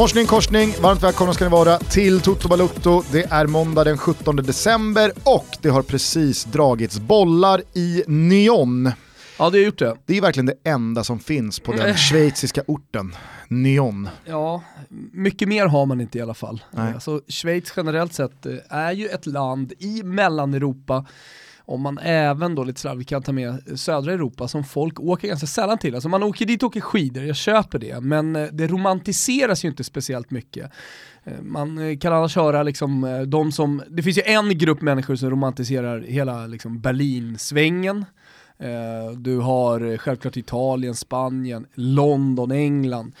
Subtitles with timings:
[0.00, 3.02] Morsning korsning, varmt välkomna ska ni vara till Toto Balutto.
[3.12, 8.92] Det är måndag den 17 december och det har precis dragits bollar i Nyon.
[9.38, 9.96] Ja, det har gjort det.
[10.06, 13.16] Det är verkligen det enda som finns på den schweiziska orten,
[13.48, 14.08] Nyon.
[14.24, 14.62] Ja,
[15.12, 16.62] mycket mer har man inte i alla fall.
[16.70, 16.94] Nej.
[16.94, 21.04] Alltså, Schweiz generellt sett eh, är ju ett land i Mellaneuropa
[21.70, 25.46] om man även då lite slarvigt kan ta med södra Europa som folk åker ganska
[25.46, 25.94] sällan till.
[25.94, 29.68] Alltså man åker dit och åker skidor, jag köper det, men eh, det romantiseras ju
[29.68, 30.70] inte speciellt mycket.
[31.24, 35.16] Eh, man eh, kan annars höra liksom de som, det finns ju en grupp människor
[35.16, 38.04] som romantiserar hela liksom Berlinsvängen.
[39.16, 43.14] Du har självklart Italien, Spanien, London, England.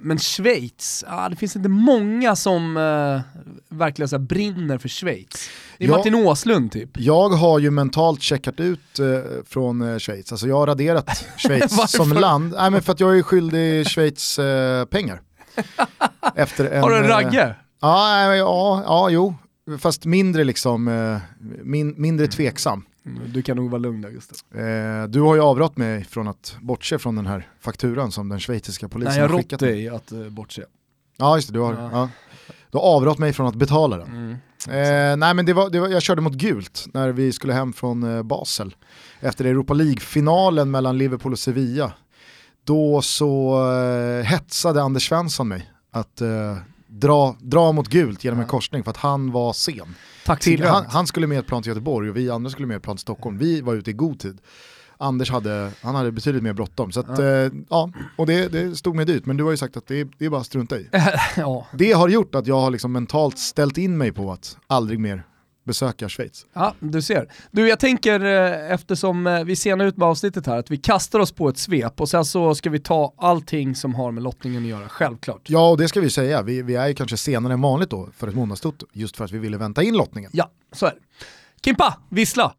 [0.00, 2.74] Men Schweiz, ah, det finns inte många som
[3.68, 5.50] verkligen så brinner för Schweiz.
[5.78, 5.96] Det är Ja.
[5.96, 6.90] Martin Åslund typ.
[6.94, 9.06] Jag har ju mentalt checkat ut eh,
[9.46, 12.54] från eh, Schweiz, alltså jag har raderat Schweiz som land.
[12.56, 15.20] Nej men för att jag är skyldig Schweiz eh, pengar.
[16.34, 17.54] Efter en, Har du en eh, ragge?
[17.80, 19.34] Ja, nej, ja, ja, jo.
[19.78, 21.18] Fast mindre liksom, eh,
[21.62, 22.84] min, mindre tveksam.
[23.06, 24.60] Mm, Du kan nog vara lugn där Gustav.
[24.60, 28.40] Eh, du har ju avrått mig från att bortse från den här fakturan som den
[28.40, 29.72] schweiziska polisen Nej, jag har har skickat rått mig.
[29.78, 30.62] dig att uh, bortse.
[31.16, 31.88] Ja just det, du har, Ja.
[31.92, 32.08] ja.
[32.70, 34.08] Du har avrått mig från att betala den.
[34.08, 34.36] Mm.
[34.66, 37.72] Eh, nej men det var, det var, jag körde mot gult när vi skulle hem
[37.72, 38.74] från eh, Basel.
[39.20, 41.92] Efter Europa League-finalen mellan Liverpool och Sevilla.
[42.64, 48.46] Då så eh, hetsade Anders Svensson mig att eh, dra, dra mot gult genom en
[48.46, 49.94] korsning för att han var sen.
[50.40, 52.82] Till, han, han skulle med ett plan till Göteborg och vi andra skulle med ett
[52.82, 53.38] plan till Stockholm.
[53.38, 54.38] Vi var ute i god tid.
[54.98, 56.92] Anders hade, han hade betydligt mer bråttom.
[56.92, 57.22] Så att, Ja.
[57.24, 57.44] ja.
[57.46, 60.00] Eh, ja, och det, det stod mig dyrt, men du har ju sagt att det,
[60.00, 60.88] är- det är bara att strunta i.
[61.36, 61.66] ja.
[61.72, 65.22] Det har gjort att jag har liksom mentalt ställt in mig på att aldrig mer
[65.64, 66.46] besöka Schweiz.
[66.52, 67.32] ja, du ser.
[67.50, 71.18] Du, jag tänker eh, eftersom eh, vi ser ut med avsnittet här att vi kastar
[71.18, 74.62] oss på ett svep och sen så ska vi ta allting som har med lottningen
[74.62, 75.40] att göra, självklart.
[75.50, 76.42] Ja, och det ska vi säga.
[76.42, 79.32] Vi, vi är ju kanske senare än vanligt då för ett måndagstoto, just för att
[79.32, 80.30] vi ville vänta in lottningen.
[80.34, 80.96] Ja, så är det.
[81.64, 82.54] Kimpa, vissla!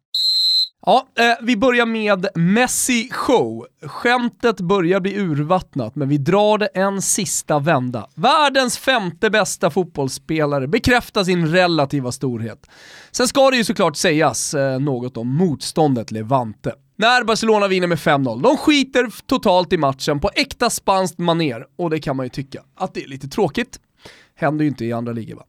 [0.86, 3.66] Ja, eh, vi börjar med Messi show.
[3.82, 8.06] Skämtet börjar bli urvattnat, men vi drar det en sista vända.
[8.14, 12.66] Världens femte bästa fotbollsspelare bekräftar sin relativa storhet.
[13.10, 16.74] Sen ska det ju såklart sägas eh, något om motståndet Levante.
[16.96, 21.90] När Barcelona vinner med 5-0, de skiter totalt i matchen på äkta spanskt maner och
[21.90, 23.80] det kan man ju tycka att det är lite tråkigt.
[24.34, 25.42] Händer ju inte i andra ligor va?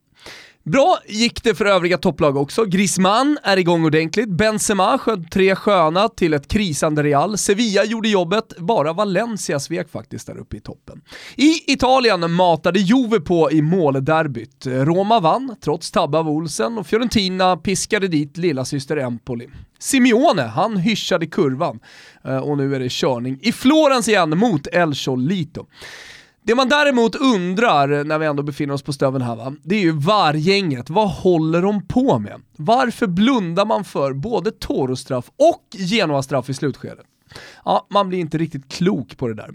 [0.63, 2.65] Bra gick det för övriga topplag också.
[2.65, 4.29] Griezmann är igång ordentligt.
[4.29, 7.37] Benzema sköt tre sköna till ett krisande Real.
[7.37, 8.57] Sevilla gjorde jobbet.
[8.57, 11.01] Bara Valencia svek faktiskt där uppe i toppen.
[11.35, 14.65] I Italien matade Juve på i målderbyt.
[14.65, 19.47] Roma vann, trots tabbe av Olsen och Fiorentina piskade dit lilla syster Empoli.
[19.79, 21.79] Simeone, han hyschade kurvan
[22.25, 25.65] eh, och nu är det körning i Florens igen mot El Cholito.
[26.43, 29.79] Det man däremot undrar när vi ändå befinner oss på stöven här va, det är
[29.79, 30.89] ju VAR-gänget.
[30.89, 32.41] Vad håller de på med?
[32.57, 37.05] Varför blundar man för både Toro-straff och Genoa-straff i slutskedet?
[37.65, 39.49] Ja, man blir inte riktigt klok på det där.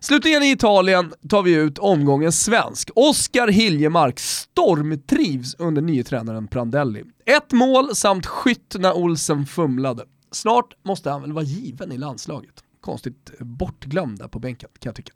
[0.00, 2.90] Slutligen i Italien tar vi ut omgången svensk.
[2.94, 7.04] Oskar Hiljemark stormtrivs under nye tränaren Prandelli.
[7.26, 10.04] Ett mål samt skytt när Olsen fumlade.
[10.30, 12.54] Snart måste han väl vara given i landslaget.
[12.80, 15.12] Konstigt bortglömd där på bänken kan jag tycka.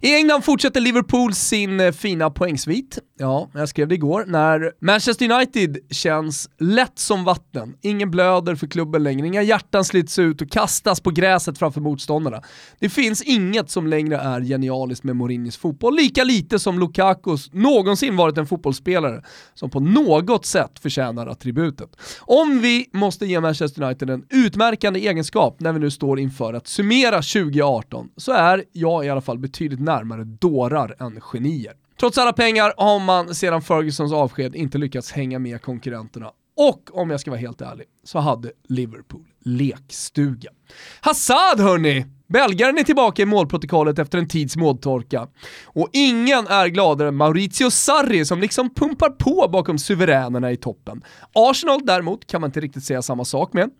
[0.00, 2.98] I England fortsätter Liverpool sin eh, fina poängsvit.
[3.18, 4.24] Ja, jag skrev det igår.
[4.26, 7.76] När Manchester United känns lätt som vatten.
[7.82, 12.42] Ingen blöder för klubben längre, inga hjärtan slits ut och kastas på gräset framför motståndarna.
[12.80, 18.16] Det finns inget som längre är genialiskt med Mourinhos fotboll, lika lite som Lukakos någonsin
[18.16, 19.22] varit en fotbollsspelare
[19.54, 21.96] som på något sätt förtjänar attributet.
[22.20, 26.66] Om vi måste ge Manchester United en utmärkande egenskap när vi nu står inför att
[26.66, 31.72] summera 2018 så är jag i alla fall betydligt närmare dårar än genier.
[32.00, 36.30] Trots alla pengar har man sedan Fergusons avsked inte lyckats hänga med konkurrenterna.
[36.56, 40.50] Och om jag ska vara helt ärlig så hade Liverpool lekstuga.
[41.00, 42.06] Hazard hörni!
[42.28, 45.28] Belgaren är tillbaka i målprotokollet efter en tids måltorka.
[45.66, 51.04] Och ingen är gladare än Maurizio Sarri som liksom pumpar på bakom suveränerna i toppen.
[51.32, 53.70] Arsenal däremot kan man inte riktigt säga samma sak med.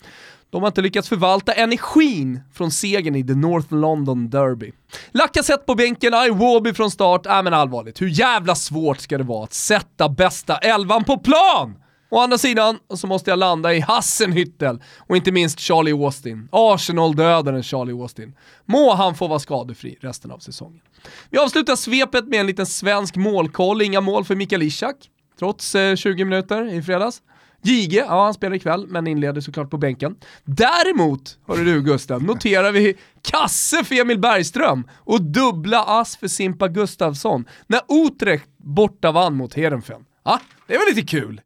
[0.54, 4.72] De har inte lyckats förvalta energin från segern i The North London Derby.
[5.10, 7.26] Lacazette på bänken, Iwobi från start.
[7.26, 11.76] Äh men allvarligt, hur jävla svårt ska det vara att sätta bästa elvan på plan?
[12.10, 16.48] Å andra sidan så måste jag landa i Hassenhüttel och inte minst Charlie Austin.
[16.52, 18.34] Arsenal-dödaren Charlie Austin.
[18.64, 20.80] Må han få vara skadefri resten av säsongen.
[21.30, 23.82] Vi avslutar svepet med en liten svensk målkoll.
[23.82, 24.96] Inga mål för Mikael Ishak,
[25.38, 27.22] trots eh, 20 minuter i fredags.
[27.64, 30.16] JG, ja han spelar ikväll, men inleder såklart på bänken.
[30.44, 36.68] Däremot, hörru du Gustav, noterar vi kasse för Emil Bergström och dubbla ass för Simpa
[36.68, 40.04] Gustafsson när Utrecht borta vann mot Heerenveen.
[40.24, 41.40] Ja, det är väl lite kul?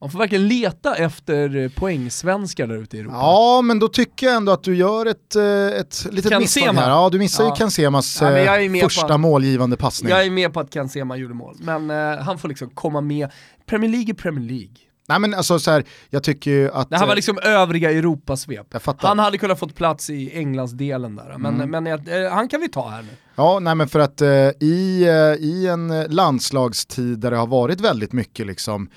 [0.00, 3.16] Man får verkligen leta efter poängsvenskar där ute i Europa.
[3.16, 5.44] Ja, men då tycker jag ändå att du gör ett, eh,
[5.80, 6.90] ett litet Ken misstag här.
[6.90, 7.50] Ja, du missar Ja.
[7.50, 10.10] ju Kansemas Ja, eh, första på- målgivande passning.
[10.10, 13.00] Jag är med på att Ken Sema gjorde mål, men eh, han får liksom komma
[13.00, 13.28] med.
[13.66, 14.74] Premier League är Premier League.
[15.08, 16.90] Nej men alltså så här, jag tycker ju att...
[16.90, 18.66] Det här var eh, liksom övriga Europasvep.
[18.98, 21.70] Han hade kunnat fått plats i Englandsdelen där, men, Mm.
[21.70, 23.08] men jag- eh, han kan vi ta här nu.
[23.36, 24.28] Ja, nej men för att eh,
[24.60, 28.88] i, eh, i en landslagstid där det har varit väldigt mycket liksom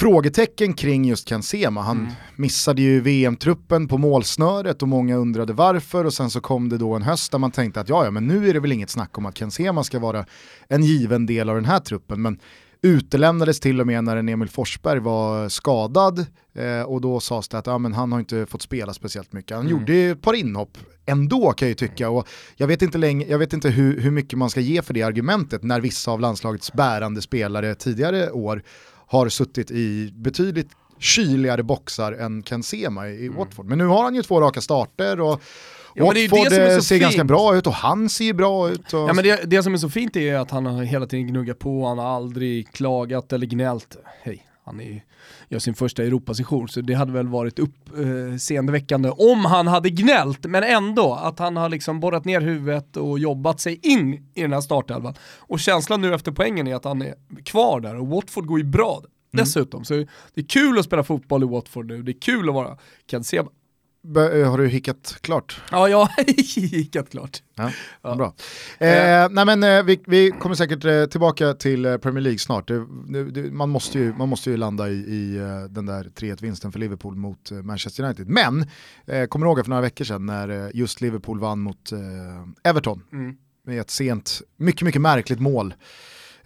[0.00, 1.82] frågetecken kring just Kansema.
[1.82, 2.12] Han Mm.
[2.36, 6.94] missade ju VM-truppen på målsnöret och många undrade varför och sen så kom det då
[6.94, 9.18] en höst där man tänkte att ja, ja men nu är det väl inget snack
[9.18, 10.24] om att Kansema ska vara
[10.68, 12.22] en given del av den här truppen.
[12.22, 12.38] Men
[12.82, 17.58] utelämnades till och med när en Emil Forsberg var skadad eh, och då sades det
[17.58, 19.56] att ja, men han har inte fått spela speciellt mycket.
[19.56, 19.78] Han Mm.
[19.78, 23.38] gjorde ett par inhopp ändå kan jag ju tycka och jag vet inte, länge, jag
[23.38, 26.72] vet inte hur, hur mycket man ska ge för det argumentet när vissa av landslagets
[26.72, 28.62] bärande spelare tidigare år
[29.10, 33.66] har suttit i betydligt kyligare boxar än Ken Sema i, i Watford.
[33.66, 35.40] Men nu har han ju två raka starter och
[35.94, 37.28] Ja, Watford eh, ser ganska fint.
[37.28, 38.92] bra ut och han ser ju bra ut.
[38.92, 39.00] Och...
[39.08, 41.58] Ja, men det, det som är så fint är att han har hela tiden gnuggat
[41.58, 43.96] på, han har aldrig klagat eller gnällt.
[44.22, 45.04] Hej, han är,
[45.48, 50.62] gör sin första Europasession, så det hade väl varit uppseendeväckande om han hade gnällt, men
[50.62, 54.60] ändå att han har liksom borrat ner huvudet och jobbat sig in i den här
[54.60, 55.14] startelvan.
[55.38, 57.14] Och känslan nu efter poängen är att han är
[57.44, 59.02] kvar där och Watford går ju bra
[59.32, 59.84] dessutom.
[59.84, 59.94] Så
[60.34, 62.78] det är kul att spela fotboll i Watford nu, det är kul att vara
[63.10, 63.50] Ken Sema.
[64.16, 65.60] Eh, Har du hickat klart?
[65.70, 67.42] Ja, jag har hickat klart.
[67.54, 67.70] Ja,
[68.02, 68.14] Ja.
[68.16, 68.34] Bra.
[68.78, 72.68] Eh, nej men, eh, vi, vi kommer säkert eh, tillbaka till eh, Premier League snart.
[72.68, 76.72] Det, det, man, måste ju, man måste ju landa i, i eh, den där 3-1-vinsten
[76.72, 78.28] för Liverpool mot eh, Manchester United.
[78.28, 78.64] Men,
[79.06, 81.98] eh, kommer du ihåg för några veckor sedan när eh, just Liverpool vann mot eh,
[82.70, 83.36] Everton Mm.
[83.66, 85.74] med ett sent, mycket, mycket märkligt mål.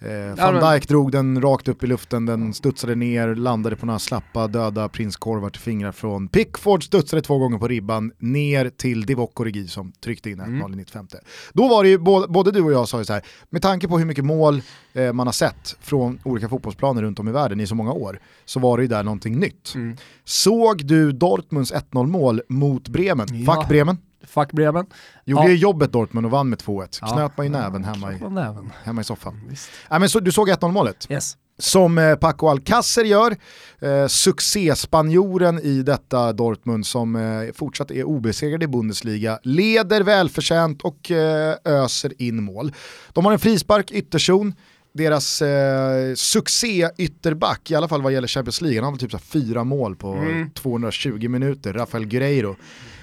[0.05, 3.99] Eh, Van Dijk drog den rakt upp i luften, den studsade ner, landade på några
[3.99, 9.67] slappa döda prinskorvar fingrar från Pickford, studsade två gånger på ribban, ner till Divock Origi
[9.67, 10.73] som tryckte in 1-0 Mm.
[10.73, 11.07] i 95.
[11.53, 13.87] Då var det ju, både, både du och jag sa ju så här, med tanke
[13.87, 14.61] på hur mycket mål
[14.93, 18.19] eh, man har sett från olika fotbollsplaner runt om i världen i så många år,
[18.45, 19.71] så var det ju där någonting nytt.
[19.75, 19.97] Mm.
[20.23, 23.27] Såg du Dortmunds 1-0 mål mot Bremen?
[23.45, 23.53] Ja.
[23.55, 23.97] Fuck Bremen.
[24.27, 24.85] Fuck Bremen.
[25.25, 25.49] Gjorde Ja.
[25.49, 26.99] ju jobbet Dortmund och vann med 2-1.
[27.01, 27.07] Ja.
[27.07, 28.71] Knöt man ju näven hemma i, näven.
[28.83, 29.41] hemma i soffan.
[29.49, 29.69] Visst.
[29.89, 31.07] Nej, men så, du såg 1-0 målet?
[31.09, 31.37] Yes.
[31.57, 33.35] Som eh, Paco Alcacer gör,
[33.79, 41.11] eh, succéspanjoren i detta Dortmund som eh, fortsatt är obesegrad i Bundesliga, leder välförtjänt och
[41.11, 42.71] eh, öser in mål.
[43.13, 44.53] De har en frispark, ytterzon,
[44.93, 49.17] deras eh, succé-ytterback, i alla fall vad gäller Champions League, han har väl typ så
[49.17, 50.49] fyra mål på Mm.
[50.51, 52.55] 220 minuter, Rafael Guerreiro.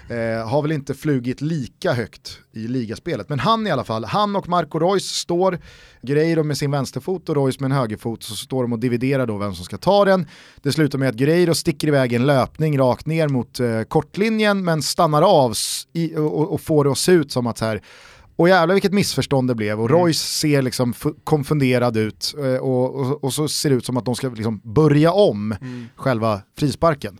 [0.08, 4.36] Eh, har väl inte flugit lika högt i ligaspelet, men han i alla fall, han
[4.36, 5.58] och Marco Reus står,
[6.02, 9.38] Guerreiro med sin vänsterfot och Reus med en högerfot, så står de och dividerar då
[9.38, 10.26] vem som ska ta den.
[10.62, 14.82] Det slutar med att Guerreiro sticker iväg en löpning rakt ner mot eh, kortlinjen, men
[14.82, 15.54] stannar av
[15.92, 17.82] i, och, och får det att se ut som att så här,
[18.36, 20.02] och jävlar vilket missförstånd det blev och Mm.
[20.02, 20.94] Royce ser liksom
[21.24, 24.60] konfunderad ut eh, och, och, och så ser det ut som att de ska liksom
[24.64, 25.88] börja om Mm.
[25.96, 27.18] själva frisparken.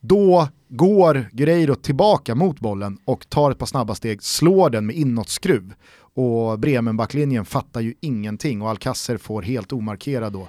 [0.00, 4.96] Då går Guerreiro tillbaka mot bollen och tar ett par snabba steg, slår den med
[4.96, 5.74] inåtskruv.
[6.14, 10.48] Och Bremen-backlinjen fattar ju ingenting och Alcacer får helt omarkerad då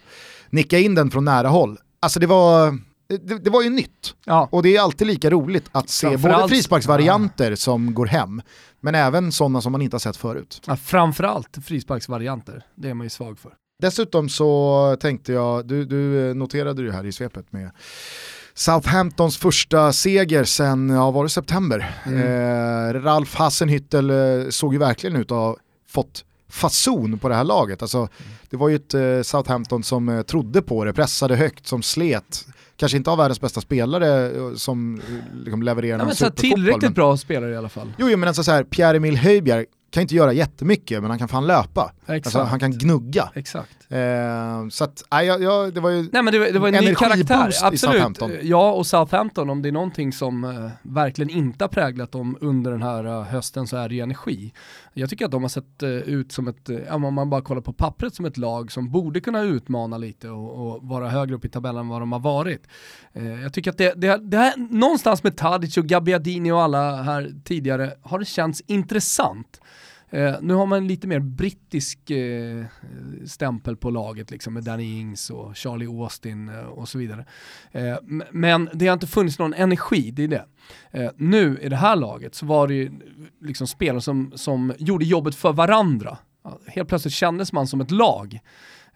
[0.49, 1.77] nicka in den från nära håll.
[1.99, 2.77] Alltså det var,
[3.07, 4.15] det, det var ju nytt.
[4.25, 4.49] Ja.
[4.51, 8.41] Och det är alltid lika roligt att se både frisparksvarianter som går hem,
[8.79, 10.61] men även sådana som man inte har sett förut.
[10.67, 13.53] Ja, framförallt frisparksvarianter, det är man ju svag för.
[13.81, 17.71] Dessutom så tänkte jag, du, du noterade det här i svepet med
[18.53, 21.95] Southamptons första seger sen, ja var det september?
[22.05, 24.09] Eh, Ralf Hassenhüttel
[24.43, 25.55] eh, såg ju verkligen ut att ha
[25.89, 27.81] fått fason på det här laget.
[27.81, 28.07] Alltså,
[28.49, 32.45] det var ju ett eh, Southampton som eh, trodde på det, pressade högt, som slet.
[32.75, 36.51] Kanske inte av världens bästa spelare eh, som eh, liksom levererar Ja, någon men superfotboll,
[36.51, 37.93] tillräckligt men- bra spelare i alla fall.
[37.97, 41.27] Jo, jo men alltså så här, Pierre-Emil Höjbjerg kan inte göra jättemycket, men han kan
[41.27, 41.91] fan löpa.
[42.05, 43.29] Alltså, han kan gnugga.
[43.35, 43.77] Exakt.
[43.89, 46.09] Eh, så att, nej, jag, jag, det var ju...
[46.11, 47.79] Nej men det, det var en ny karaktär, i absolut.
[47.79, 48.31] Southampton.
[48.41, 52.71] Ja och Southampton, om det är någonting som eh, verkligen inte har präglat dem under
[52.71, 54.53] den här eh, hösten så är det ju energi.
[54.93, 57.61] Jag tycker att de har sett eh, ut som ett, eh, om man bara kollar
[57.61, 61.45] på pappret som ett lag som borde kunna utmana lite och, och vara högre upp
[61.45, 62.67] i tabellen än vad de har varit.
[63.13, 67.01] Eh, jag tycker att det, det, det här, någonstans med Tadic och Gabbiadini och alla
[67.01, 69.61] här tidigare har det känts intressant.
[70.13, 72.65] Eh, nu har man lite mer brittisk eh,
[73.25, 77.25] stämpel på laget liksom med Danny Ings och Charlie Austin eh, och så vidare.
[77.71, 77.95] Eh,
[78.31, 80.45] men det har inte funnits någon energi, det är det.
[80.91, 82.91] Eh, nu i det här laget så var det ju
[83.41, 86.17] liksom spelare som, som gjorde jobbet för varandra.
[86.67, 88.39] Helt plötsligt kändes man som ett lag.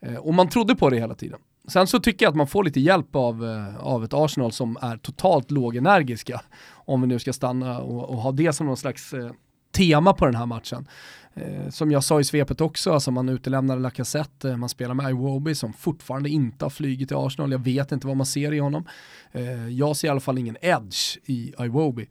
[0.02, 1.40] Eh, och man trodde på det hela tiden.
[1.68, 4.78] Sen så tycker jag att man får lite hjälp av, eh, av ett Arsenal som
[4.82, 6.42] är totalt lågenergiska.
[6.72, 9.32] Om vi nu ska stanna och, och ha det som någon slags eh,
[9.76, 10.88] tema på den här matchen.
[11.34, 15.10] Eh, som jag sa i svepet också, alltså man utelämnade Lacazette, eh, man spelar med
[15.10, 18.60] Iwobi som fortfarande inte har flugit i Arsenal, jag vet inte vad man ser i
[18.60, 18.88] honom.
[19.32, 22.08] Eh, jag ser i alla fall ingen edge i Iwobi.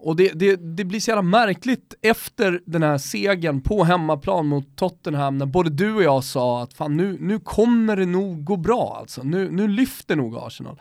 [0.00, 4.76] Och det, det, det, blir så jävla märkligt efter den här segern på hemmaplan mot
[4.76, 8.56] Tottenham när både du och jag sa att fan nu, nu kommer det nog gå
[8.56, 9.22] bra alltså.
[9.22, 10.80] Nu, nu lyfter nog Arsenal.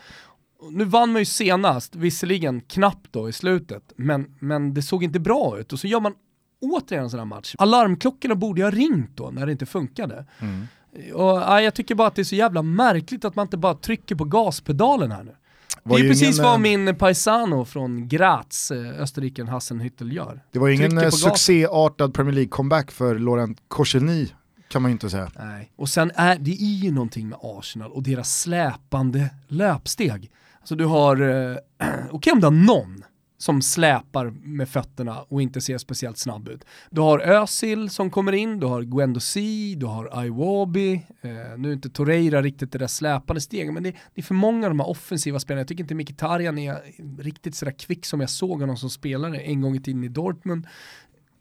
[0.72, 5.20] Nu vann man ju senast, visserligen knappt då i slutet, men, men det såg inte
[5.20, 5.74] bra ut.
[5.74, 6.14] Och så gör man
[6.62, 7.56] återigen en sån här match.
[7.58, 10.26] Alarmklockorna borde ha ringt då när det inte funkade.
[10.40, 10.68] Mm.
[11.14, 13.76] Och, ja, jag tycker bara att det är så jävla märkligt att man inte bara
[13.76, 15.36] trycker på gaspedalen här nu.
[15.84, 20.44] Det är precis ingen, vad eh, min paisano från Graz, eh, österrikaren Hassan Hüttel gör.
[20.52, 24.28] Det var ingen eh, succéartad Premier League-comeback för Laurent Koscielny
[24.68, 25.32] kan man ju inte säga.
[25.40, 30.32] Nej, och sen är det är ju någonting med Arsenal och deras släpande löpsteg.
[30.68, 33.04] Så du har, eh, okej okay, om du har någon
[33.38, 36.66] som släpar med fötterna och inte ser speciellt snabb ut.
[36.90, 41.74] Du har Özil som kommer in, du har Guendouzi, du har Iwobi, eh, nu är
[41.74, 44.80] inte Torreira riktigt det där släpande steget, men det, det, är för många av de
[44.80, 45.62] här offensiva spelarna.
[45.62, 46.78] Jag tycker inte Mkhitaryan är
[47.22, 50.68] riktigt sådär kvick som jag såg honom som spelare en gång i tiden i Dortmund.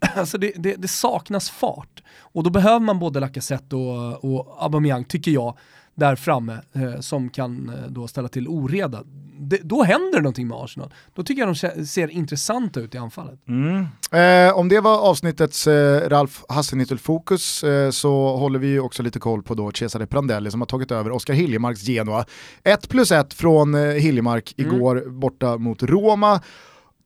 [0.14, 2.02] Alltså det, det, det, saknas fart.
[2.18, 5.58] Och då behöver man både Lacazette och, och Aubameyang, tycker jag,
[5.96, 9.02] där framme eh, som kan eh, då ställa till oreda.
[9.38, 10.94] Det, då händer någonting med Arsenal.
[11.14, 13.40] Då tycker jag de ser intressanta ut i anfallet.
[13.48, 13.86] Mm.
[14.12, 19.42] Eh, om det var avsnittets eh, Ralf Hassenhüttel-fokus eh, så håller vi också lite koll
[19.42, 22.24] på då Cesare Prandelli som har tagit över Oskar Hiljemarks Genoa.
[22.64, 24.74] 1 plus 1 från eh, Hiljemark mm.
[24.74, 26.40] igår borta mot Roma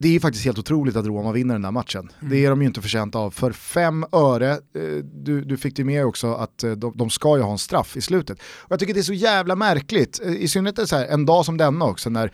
[0.03, 2.11] det är faktiskt helt otroligt att Roma vinner den här matchen.
[2.21, 2.31] Mm.
[2.31, 3.31] Det är de ju inte förtjänta av.
[3.31, 7.37] För fem öre, eh, du, du fick det med också att eh, de, de, ska
[7.37, 8.39] ju ha en straff i slutet.
[8.41, 11.45] Och jag tycker det är så jävla märkligt, eh, i synnerhet så här, en dag
[11.45, 12.33] som denna också, när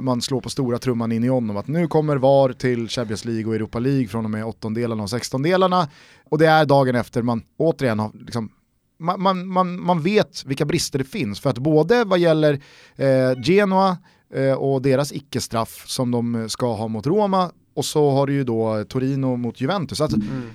[0.00, 3.46] man slår på stora trumman in i honom att nu kommer VAR till Champions League
[3.46, 5.88] och Europa League från och med åttondelarna och sextondelarna.
[6.30, 8.50] Och det är dagen efter man återigen har liksom
[8.98, 11.40] man, man, man, man vet vilka brister det finns.
[11.40, 12.60] För att både vad gäller
[12.96, 13.96] eh, Genoa,
[14.34, 18.44] Eh, och deras icke-straff som de ska ha mot Roma och så har du ju
[18.44, 20.00] då Torino mot Juventus.
[20.00, 20.50] Alltså, mm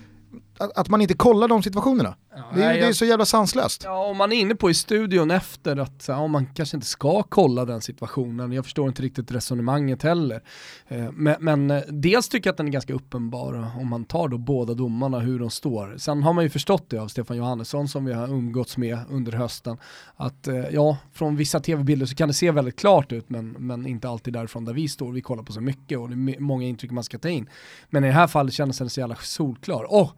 [0.60, 2.16] att, att, man inte kollar de situationerna.
[2.36, 3.82] Ja, det, är, jag, det är så jävla sanslöst.
[3.84, 7.24] Ja, och man är inne på i studion efter att ja, man kanske inte ska
[7.24, 8.52] kolla den situationen.
[8.52, 10.44] Jag förstår inte riktigt resonemanget heller.
[10.88, 14.28] Eh, men, men eh, dels tycker jag att den är ganska uppenbar om man tar
[14.28, 15.96] då båda domarna hur de står.
[15.98, 19.32] Sen har man ju förstått det av Stefan Johannesson som vi har umgåtts med under
[19.32, 19.78] hösten.
[20.16, 23.88] Att eh, ja, från vissa tv-bilder så kan det se väldigt klart ut men, men
[23.88, 25.12] inte alltid därifrån där vi står.
[25.12, 27.50] Vi kollar på så mycket och det är många intryck man ska ta in.
[27.90, 29.86] Men i det här fallet kändes den så jävla solklar.
[29.90, 30.12] Oh,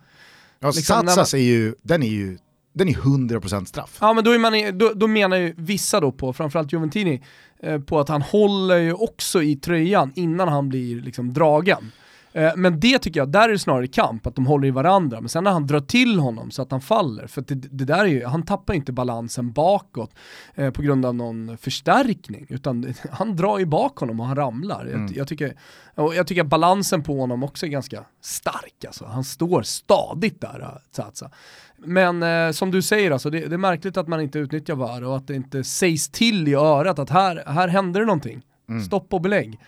[0.61, 1.41] Ja, liksom, Satsas man...
[1.41, 2.37] är ju, den är ju
[2.73, 3.97] den är 100% straff.
[4.01, 7.21] Ja men då, är man, då, då menar ju vissa då på, framförallt Juventini,
[7.59, 11.91] eh, på att han håller ju också i tröjan innan han blir liksom dragen.
[12.33, 15.21] Eh, men det tycker jag, där är det snarare kamp, att de håller i varandra.
[15.21, 17.99] Men sen när han drar till honom så att han faller, för det, det, där
[17.99, 20.11] är ju, han tappar inte balansen bakåt
[20.55, 24.85] eh, på grund av någon förstärkning, utan han drar ju bak honom och han ramlar.
[24.85, 25.01] Mm.
[25.01, 25.55] Jag, jag, tycker,
[25.95, 29.05] och jag tycker att balansen på honom också är ganska stark, alltså.
[29.05, 31.31] han står stadigt där, Tsatsa.
[31.77, 35.03] Men eh, som du säger, alltså, det, det, är märkligt att man inte utnyttjar VAR
[35.03, 38.41] och att det inte sägs till i örat att här, här händer det någonting.
[38.69, 38.83] Mm.
[38.83, 39.59] Stopp och belägg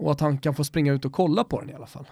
[0.00, 2.06] och att han kan få springa ut och kolla på den i alla fall.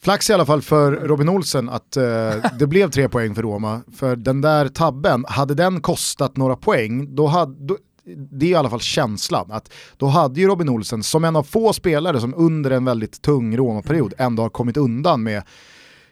[0.00, 2.04] Flax i alla fall för Robin Olsen att eh,
[2.58, 3.80] det blev tre poäng för Roma.
[3.96, 7.76] För den där tabben, hade den kostat några poäng, då hade, då,
[8.14, 11.42] det är i alla fall känslan, att då hade ju Robin Olsen som en av
[11.42, 15.42] få spelare som under en väldigt tung Roma-period ändå har kommit undan med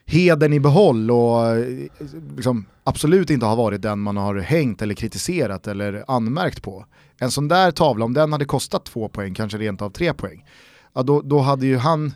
[0.07, 1.64] heden i behåll och eh,
[2.37, 6.85] liksom absolut inte har varit den man har hängt eller kritiserat eller anmärkt på.
[7.19, 10.45] En sån där tavla, om den hade kostat två poäng, kanske rent av tre poäng,
[10.94, 12.14] ja, då, då hade ju han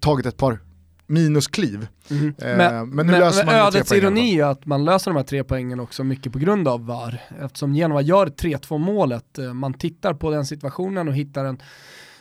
[0.00, 0.58] tagit ett par
[1.06, 1.86] minuskliv.
[2.10, 2.34] Mm.
[2.38, 5.16] Eh, men, men, nu men, löser man men ödets ironi är att man löser de
[5.16, 7.20] här tre poängen också mycket på grund av VAR.
[7.40, 11.58] Eftersom Genova gör 3-2 målet, eh, man tittar på den situationen och hittar en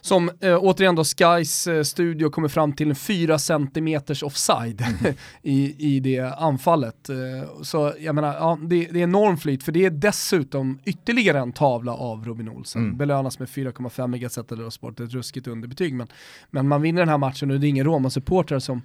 [0.05, 5.15] som eh, återigen då Skys eh, studio kommer fram till en 4 cm offside mm.
[5.41, 7.09] i, i det anfallet.
[7.09, 7.15] Eh,
[7.61, 11.51] så jag menar, ja, det, det är enorm flyt för det är dessutom ytterligare en
[11.51, 12.81] tavla av Robin Olsen.
[12.81, 12.97] Mm.
[12.97, 15.93] Belönas med 4,5 megaset eller sport, ett ruskigt underbetyg.
[15.93, 16.07] Men,
[16.51, 18.81] men man vinner den här matchen och det är ingen Roma-supportrar som,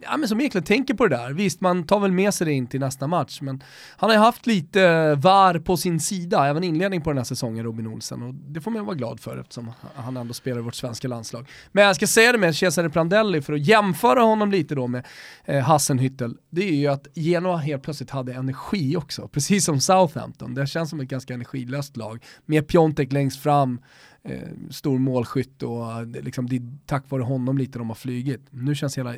[0.00, 1.32] ja, men som egentligen tänker på det där.
[1.32, 3.62] Visst, man tar väl med sig det in till nästa match, men
[3.96, 7.64] han har ju haft lite VAR på sin sida, även inledning på den här säsongen,
[7.64, 8.22] Robin Olsen.
[8.22, 11.08] Och det får man vara glad för eftersom han ändå spelar spelare i vårt svenska
[11.08, 11.48] landslag.
[11.72, 15.04] Men jag ska säga det med Cesare Prandelli för att jämföra honom lite då med
[15.44, 16.36] eh, Hassenhüttel.
[16.50, 20.54] Det är ju att Genoa helt plötsligt hade energi också, precis som Southampton.
[20.54, 22.24] Det känns som ett ganska energilöst lag.
[22.46, 23.80] Med Piontek längst fram,
[24.24, 28.46] eh, stor målskytt och eh, liksom, det är tack vare honom lite de har flygit.
[28.50, 29.14] Nu känns hela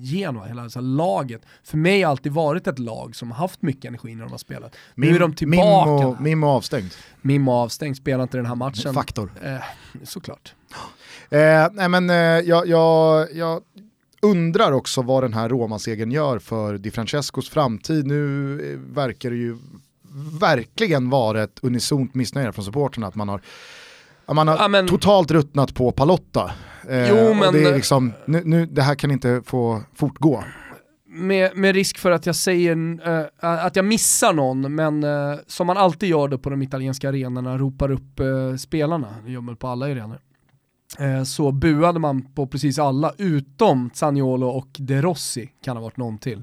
[0.00, 3.84] Genoa, hela alltså, laget, för mig har alltid varit ett lag som har haft mycket
[3.84, 4.76] energi när de har spelat.
[4.94, 5.90] Mim, nu är de tillbaka.
[5.90, 6.90] Mimmo, Mimmo avstängd.
[7.22, 8.94] Mimmo avstängd, spelar inte den här matchen.
[8.94, 9.32] Faktor.
[9.42, 9.62] Eh,
[10.04, 10.54] såklart.
[11.32, 13.60] Eh, nej men eh, jag, jag, jag
[14.22, 18.06] undrar också vad den här Roma-segern gör för Di Francescos framtid.
[18.06, 19.56] Nu eh, verkar det ju
[20.40, 23.40] verkligen vara ett unisont missnöje från supporterna att man har
[24.32, 26.50] man har Ja, men- totalt ruttnat på Palotta.
[26.88, 30.44] Eh, Jo, men- det, är liksom, nu, nu, det här kan inte få fortgå.
[31.08, 32.76] Med, med risk för att jag säger
[33.08, 37.08] eh, att jag missar någon, men eh, som man alltid gör det på de italienska
[37.08, 40.18] arenorna, ropar upp uh, spelarna, det gör man på alla arenor.
[40.98, 45.96] Eh, så buade man på precis alla utom Zaniolo och De Rossi, kan ha varit
[45.96, 46.42] någon till.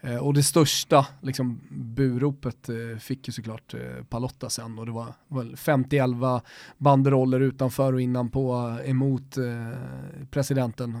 [0.00, 4.92] Eh, och det största liksom, buropet eh, fick ju såklart eh, Palotta sen och det
[4.92, 6.40] var väl 50-11
[6.78, 9.36] banderoller utanför och innan på emot
[10.30, 10.98] presidenten.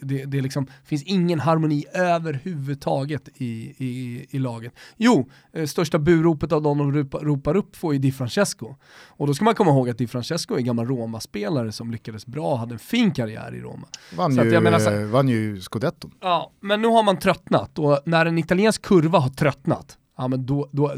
[0.00, 4.72] Det, det liksom, finns ingen harmoni överhuvudtaget i, i, i laget.
[4.96, 5.30] Jo,
[5.66, 8.74] största buropet av de de ropa, ropar upp får ju Di Francesco.
[9.06, 12.26] Och då ska man komma ihåg att Di Francesco är en gammal Roma-spelare som lyckades
[12.26, 13.86] bra hade en fin karriär i Roma.
[14.16, 16.10] Vann ju, menar så- vann ju scudetton.
[16.20, 20.46] Ja, men nu har man tröttnat och när en italiensk kurva har tröttnat, ja men
[20.46, 20.92] då, då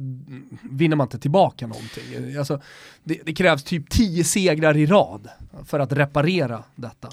[0.62, 2.36] vinner man inte tillbaka någonting.
[2.38, 2.60] Alltså,
[3.04, 5.28] det, det krävs typ tio segrar i rad
[5.64, 7.08] för att reparera detta.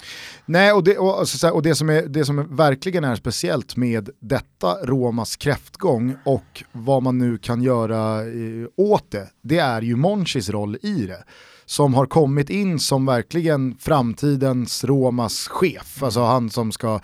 [0.46, 4.10] Nej, och, det, och, så, och det, som är, det som verkligen är speciellt med
[4.20, 9.96] detta Romas kräftgång och vad man nu kan göra eh, åt det, det är ju
[9.96, 11.24] Monchis roll i det.
[11.66, 17.00] Som har kommit in som verkligen framtidens Romas chef, alltså han som ska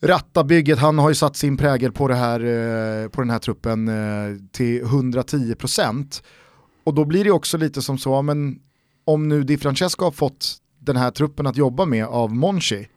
[0.00, 3.38] ratta bygget, han har ju satt sin prägel på, det här, eh, på den här
[3.38, 6.22] truppen eh, till 110%.
[6.84, 8.58] Och då blir det också lite som så, men
[9.04, 12.88] om nu Di Francesco har fått den här truppen att jobba med av Monchi,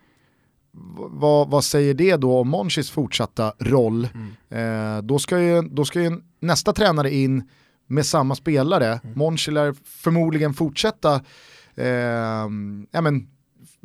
[1.12, 4.08] vad, vad säger det då om Monchis fortsatta roll?
[4.50, 7.50] Eh, då, ska ju, då ska ju nästa tränare in
[7.88, 11.16] med samma spelare, Monchi lär förmodligen fortsätta
[11.76, 11.88] eh,
[12.92, 13.28] ja, men,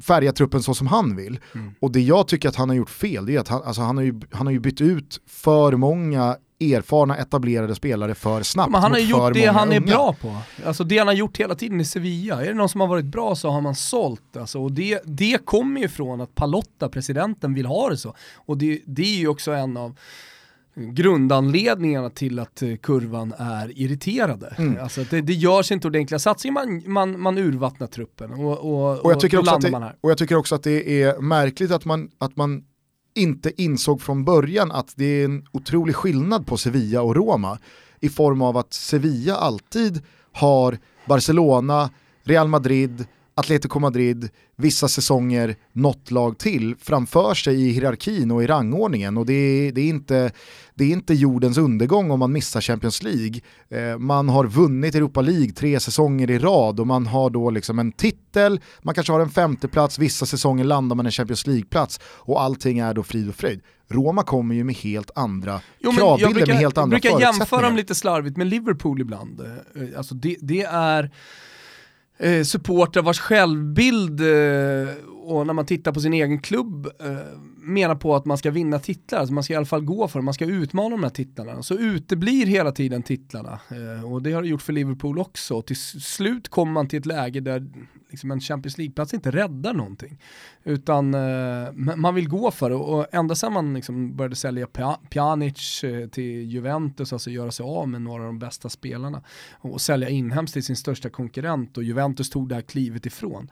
[0.02, 1.40] färga truppen så som han vill.
[1.80, 3.96] Och det jag tycker att han har gjort fel, det är att han, alltså han,
[3.96, 8.82] har, ju, han har ju bytt ut för många erfarna etablerade spelare för snabbt Men
[8.82, 9.86] han har gjort det han är unga.
[9.86, 10.36] bra på.
[10.66, 12.42] Alltså det han har gjort hela tiden i Sevilla.
[12.42, 14.36] Är det någon som har varit bra så har man sålt.
[14.36, 18.14] Alltså, och det, det kommer ju från att Palotta, presidenten, vill ha det så.
[18.34, 19.98] Och det, det är ju också en av
[20.76, 24.54] grundanledningarna till att eh, kurvan är irriterade.
[24.58, 24.82] Mm.
[24.82, 29.12] Alltså det, det görs inte ordentliga satsningar, man, man, man urvattnar truppen och, och, Och
[29.12, 29.96] jag, tycker att landar man det, här.
[30.00, 32.64] och jag tycker också att det är märkligt att man, att man
[33.14, 37.58] inte insåg från början att det är en otrolig skillnad på Sevilla och Roma
[38.00, 41.90] i form av att Sevilla alltid har Barcelona,
[42.22, 43.06] Real Madrid,
[43.38, 49.26] Atletico Madrid, vissa säsonger något lag till framför sig i hierarkin och i rangordningen och
[49.26, 50.30] det är, det är, inte,
[50.74, 53.40] det är inte jordens undergång om man missar Champions League.
[53.68, 57.78] Eh, man har vunnit Europa League tre säsonger i rad och man har då liksom
[57.78, 62.42] en titel, man kanske har en femteplats, vissa säsonger landar man en Champions League-plats och
[62.42, 63.60] allting är då frid och fröjd.
[63.88, 67.10] Roma kommer ju med helt andra Jo, kravbilder jag brukar, med helt jag andra brukar
[67.10, 67.40] förutsättningar.
[67.40, 69.40] jämföra dem lite slarvigt med Liverpool ibland.
[69.40, 71.10] Eh, Alltså det, det är
[72.18, 74.94] eh, supportrar vars självbild eh,
[75.26, 78.78] och när man tittar på sin egen klubb eh, menar på att man ska vinna
[78.78, 81.10] titlar, alltså man ska i alla fall gå för det, man ska utmana de här
[81.10, 81.62] titlarna.
[81.62, 85.62] Så uteblir hela tiden titlarna eh, och det har det gjort för Liverpool också.
[85.62, 87.66] Till slut kommer man till ett läge där
[88.16, 90.18] liksom en Champions League-plats inte räddar någonting.
[90.64, 94.66] Utan eh, man vill gå för det och ända sedan man liksom började sälja
[95.10, 99.80] Pjanic eh, till Juventus, alltså göra sig av med några av de bästa spelarna och
[99.80, 103.50] sälja inhemskt till sin största konkurrent och Juventus tog det här klivet ifrån.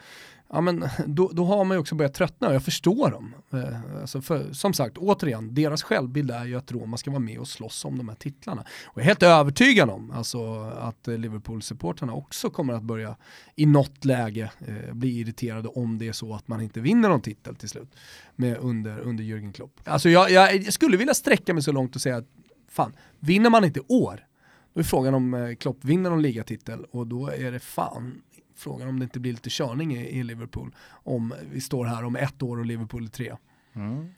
[0.54, 3.34] Ja men då, då har man ju också börjat tröttna och jag förstår dem.
[3.52, 7.38] Eh, alltså för, som sagt, återigen, deras självbild är ju att Roma ska vara med
[7.38, 8.62] och slåss om de här titlarna.
[8.86, 13.16] Och jag är helt övertygad om alltså, att eh, Liverpool-supportrarna också kommer att börja
[13.56, 17.22] i något läge eh, bli irriterade om det är så att man inte vinner någon
[17.22, 17.88] titel till slut
[18.36, 19.80] med under, under Jürgen Klopp.
[19.84, 22.28] Alltså jag, jag, jag skulle vilja sträcka mig så långt och säga att
[22.68, 24.26] fan, vinner man inte i år,
[24.74, 28.22] då är frågan om eh, Klopp vinner någon ligatitel och då är det fan
[28.56, 32.16] frågan om det inte blir lite körning i, i Liverpool om vi står här om
[32.16, 33.32] ett år och Liverpool är tre.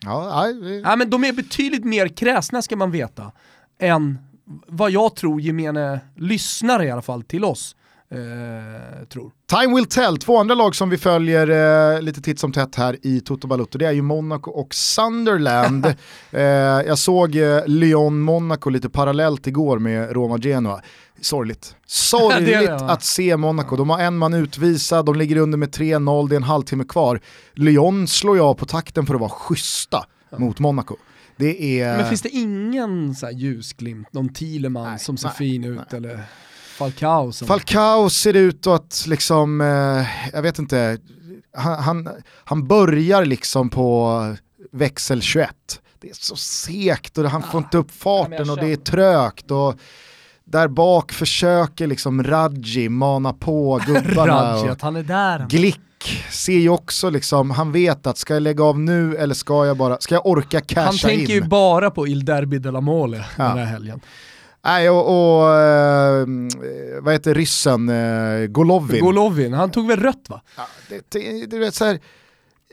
[0.01, 3.33] Ja, nej, det- Ja, men de är betydligt mer kräsna ska man veta
[3.79, 4.19] än
[4.67, 7.77] vad jag tror gemene lyssnare i alla fall till oss
[8.11, 9.33] eh, tror.
[9.47, 11.51] Time will tell, två andra lag som vi följer
[11.95, 15.87] eh, lite titt som tätt här i Toto Balutto, det är ju Monaco och Sunderland.
[16.31, 16.43] eh,
[16.87, 20.81] jag såg eh, Lyon-Monaco lite parallellt igår med Roma-Genoa.
[21.21, 21.77] Sorgligt.
[21.87, 23.77] Sorgligt Det det, att se Monaco.
[23.77, 27.21] De har en man utvisad, de ligger under med 3-0, det är en halvtimme kvar.
[27.53, 30.05] Lyon slår jag på takten för att vara schyssta
[30.39, 30.97] mot Monaco.
[31.37, 31.97] Det är...
[31.97, 35.93] Men finns det ingen så här ljusglimt, någon Thielemann Nej, som ser nej, fin ut
[35.93, 36.25] eller
[36.77, 37.49] Falcao som...
[37.49, 40.99] Falcao ser ut att liksom, eh, jag vet inte,
[41.57, 42.09] han, han,
[42.45, 44.21] han börjar liksom på
[44.73, 45.51] växel 21.
[46.01, 49.51] Det är så segt och han får inte upp farten och det är trögt.
[49.51, 49.75] Och
[50.45, 54.33] där bak försöker liksom Radji mana på gubbarna.
[54.53, 55.47] Radji, och att han är där.
[55.49, 55.81] Glick
[56.31, 59.77] ser ju också liksom, han vet att ska jag lägga av nu eller ska jag
[59.77, 61.49] bara, ska jag orka casha Han tänker ju in?
[61.49, 64.01] bara på Il Derby de la Mole den här helgen.
[64.67, 65.07] Nej, och,
[65.39, 66.27] och eh,
[67.01, 69.01] vad heter ryssen, eh, Golovin.
[69.05, 70.43] Golovin, han tog väl rött va?
[70.57, 72.01] Ja, det, det, det, vet, så här,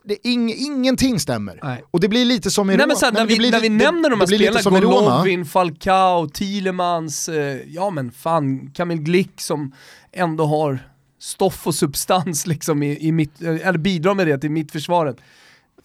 [0.03, 1.59] det, ing, ingenting stämmer.
[1.63, 1.83] Nej.
[1.91, 2.95] Och det blir lite som i Nej, Roma.
[3.01, 4.79] när, det vi, blir när vi lite- nämner de det här spelarna.
[4.79, 9.71] Golovin, Falcao, Thielemans, eh, ja men fan, Kamil Glick som
[10.11, 10.79] ändå har
[11.19, 15.17] stoff och substans liksom i, i mitt, eller bidrar med det till mitt försvaret.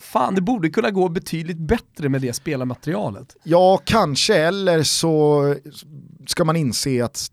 [0.01, 3.37] Fan, det borde kunna gå betydligt bättre med det spelarmaterialet.
[3.43, 5.55] Ja, kanske, eller så
[6.27, 7.31] ska man inse att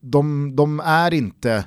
[0.00, 1.64] de, de är inte,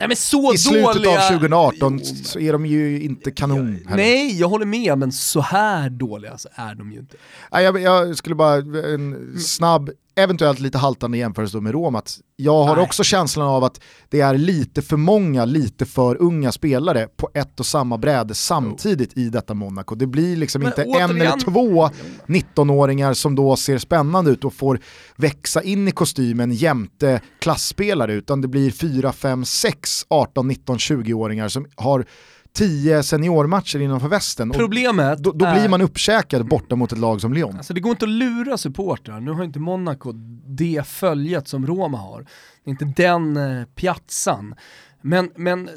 [0.00, 1.10] Nej men så i slutet dåliga...
[1.18, 3.66] av 2018 Jo, så är de ju inte kanon.
[3.66, 3.96] heller.
[3.96, 7.16] Nej, jag håller med, men så här dåliga så är de ju inte.
[7.52, 8.54] Nej, jag, jag skulle bara,
[8.94, 9.90] en snabb,
[10.22, 11.98] eventuellt lite haltande jämförelse med Roma.
[11.98, 12.84] Att jag har Nej.
[12.84, 17.60] också känslan av att det är lite för många, lite för unga spelare på ett
[17.60, 19.94] och samma bräde samtidigt i detta Monaco.
[19.94, 21.90] Det blir liksom Men inte en återigen- eller två
[22.26, 24.80] 19-åringar som då ser spännande ut och får
[25.16, 31.48] växa in i kostymen jämte klassspelare, utan det blir 4, 5, 6, 18, 19, 20-åringar
[31.48, 32.06] som har
[32.52, 34.50] 10 seniormatcher innanför västen.
[34.50, 35.60] Problemet då, då är...
[35.60, 37.56] blir man uppkäkad borta mot ett lag som Lyon.
[37.56, 39.20] Alltså det går inte att lura supportrar.
[39.20, 40.12] Nu har inte Monaco
[40.46, 42.26] det följet som Roma har.
[42.64, 44.54] Det är inte den eh, piazzan.
[45.02, 45.68] Men, men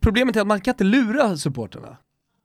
[0.00, 1.96] problemet är att man kan inte lura supportrarna.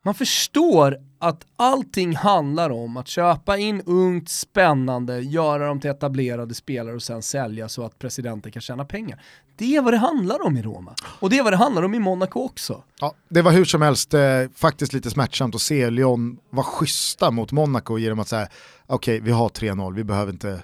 [0.05, 6.53] Man förstår att allting handlar om att köpa in ungt, spännande, göra dem till etablerade
[6.53, 9.21] spelare och sen sälja så att presidenten kan tjäna pengar.
[9.57, 10.95] Det är vad det handlar om i Roma.
[11.19, 12.83] Och det är vad det handlar om i Monaco också.
[12.99, 14.21] Ja, det var hur som helst eh,
[14.55, 18.47] faktiskt lite smärtsamt att se Lyon vara schyssta mot Monaco genom att säga
[18.87, 20.61] okej vi har 3-0, vi behöver inte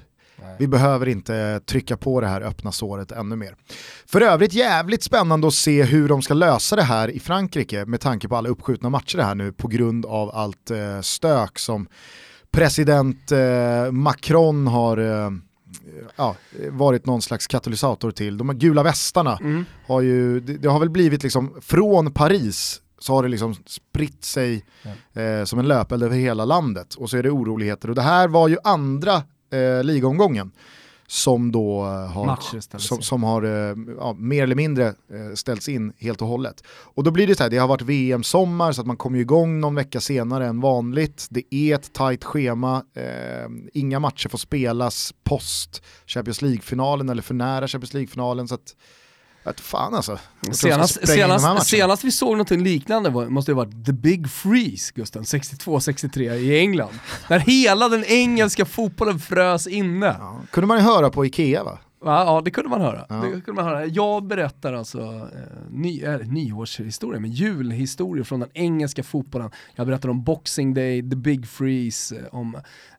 [0.58, 3.56] vi behöver inte trycka på det här öppna såret ännu mer.
[4.06, 8.02] För övrigt jävligt spännande att se hur de ska lösa det här i Frankrike med
[8.02, 11.88] tanke på alla uppskjutna matcher här nu på grund av allt eh, stök som
[12.52, 15.30] president eh, Macron har eh,
[16.16, 16.36] ja,
[16.70, 18.38] varit någon slags katalysator till.
[18.38, 19.40] De här gula västarna
[19.88, 24.24] har ju, det, det har väl blivit liksom från Paris så har det liksom spritt
[24.24, 24.66] sig
[25.14, 26.96] eh, som en löpeld över hela landet.
[26.96, 27.90] Och så är det oroligheter.
[27.90, 29.16] Och det här var ju andra
[29.52, 30.52] eh, ligaomgången
[31.08, 35.70] som då eh, har, Matcher som, som har eh, ja, mer eller mindre eh, ställts
[35.70, 36.64] in helt och hållet.
[36.68, 39.60] Och då blir det så här, det har varit VM-sommar så att man kommer igång
[39.60, 41.28] någon vecka senare än vanligt.
[41.30, 47.34] Det är ett tajt schema, eh, inga matcher får spelas post Champions League-finalen eller för
[47.34, 48.48] nära Champions League-finalen.
[48.48, 48.76] Så att,
[49.44, 50.20] att fan alltså.
[50.52, 54.94] Senast, senast, senast vi såg något liknande var, måste det ha varit The Big Freeze,
[54.96, 56.94] Gusten, 62-63 i England.
[57.30, 60.16] När hela den engelska fotbollen frös inne.
[60.20, 61.78] Ja, kunde man ju höra på Ikea va?
[62.06, 63.06] Ja, ja det kunde man höra.
[63.10, 63.16] Ja.
[63.16, 63.86] Det kunde man höra.
[63.86, 69.52] Jag berättar alltså eh, ny, äh, nyårshistoria, men julhistorier från den engelska fotbollen.
[69.76, 72.58] Jag berättar om Boxing Day, The Big Freeze, eh, om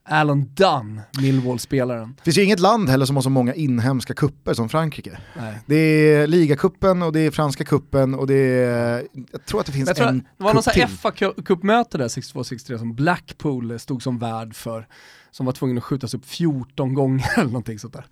[0.09, 2.15] Alan Dunn, Millwall-spelaren.
[2.17, 5.19] Det finns ju inget land heller som har så många inhemska kupper som Frankrike.
[5.37, 5.59] Nej.
[5.67, 9.73] Det är ligacupen och det är franska kuppen och det är, jag tror att det
[9.73, 10.87] finns en att det var till.
[10.87, 14.87] FA-cupmöte där 62-63 som Blackpool stod som värd för,
[15.31, 18.07] som var tvungen att skjutas upp 14 gånger eller någonting sånt där.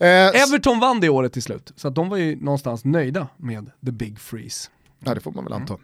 [0.00, 3.92] Eh, Everton vann det året till slut, så de var ju någonstans nöjda med the
[3.92, 4.68] big freeze.
[5.04, 5.76] Ja det får man väl anta.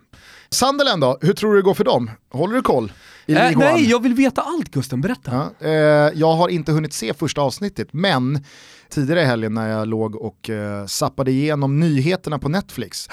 [0.50, 2.10] Sunderland då, hur tror du det går för dem?
[2.30, 2.92] Håller du koll?
[3.26, 3.74] I Äh, Ligue 1?
[3.74, 5.50] nej, jag vill veta allt Gusten, berätta.
[5.60, 5.72] Ja, eh,
[6.14, 8.44] jag har inte hunnit se första avsnittet, men
[8.88, 13.08] tidigare i helgen när jag låg och eh, zappade igenom nyheterna på Netflix,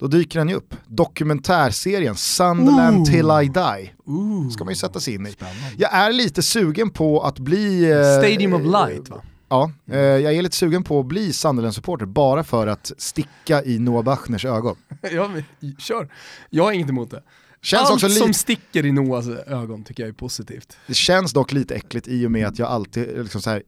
[0.00, 0.74] då dyker den ju upp.
[0.86, 3.04] Dokumentärserien Sunderland Ooh.
[3.04, 3.92] till I die.
[4.06, 4.50] Ooh.
[4.50, 5.32] Ska man ju sätta sig in i.
[5.32, 5.60] Spännande.
[5.78, 7.90] Jag är lite sugen på att bli...
[7.90, 9.22] eh, Stadium of Light va?
[9.48, 13.78] Ja, eh, jag är lite sugen på att bli Sunderland-supporter bara för att sticka i
[13.78, 14.76] Noah Bachners ögon.
[15.12, 16.08] ja, men, kör.
[16.50, 17.22] Jag har inget emot det.
[17.62, 20.76] Känns Allt som sticker i Noahs ögon tycker jag är positivt.
[20.86, 23.62] det känns dock lite äckligt i och med att jag alltid, liksom så här,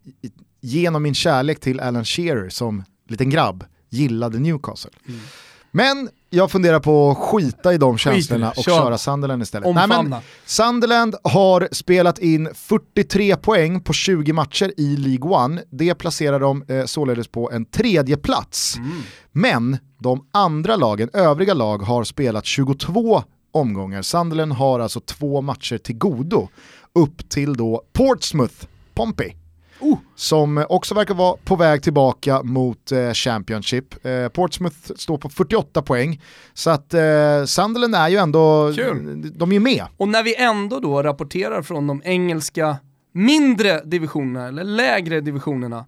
[0.60, 4.90] genom min kärlek till Alan Shearer som liten grabb, gillade Newcastle.
[5.08, 5.20] Mm.
[5.70, 9.74] Men jag funderar på att skita i de känslorna och köra Sunderland istället.
[9.74, 15.64] Nej, men Sunderland har spelat in 43 poäng på 20 matcher i League 1.
[15.70, 18.76] Det placerar dem eh, således på en tredje plats.
[18.76, 19.02] Mm.
[19.32, 24.02] Men de andra lagen, övriga lag, har spelat 22 omgångar.
[24.02, 26.48] Sunderland har alltså två matcher till godo
[26.92, 29.32] upp till då Portsmouth, Pompey.
[29.80, 29.98] Oh.
[30.14, 34.06] Som också verkar vara på väg tillbaka mot eh, Championship.
[34.06, 36.22] Eh, Portsmouth står på 48 poäng.
[36.54, 39.32] Så att eh, Sunderland är ju ändå, Kul.
[39.38, 39.86] de är ju med.
[39.96, 42.76] Och när vi ändå då rapporterar från de engelska
[43.12, 45.86] mindre divisionerna, eller lägre divisionerna, Eh,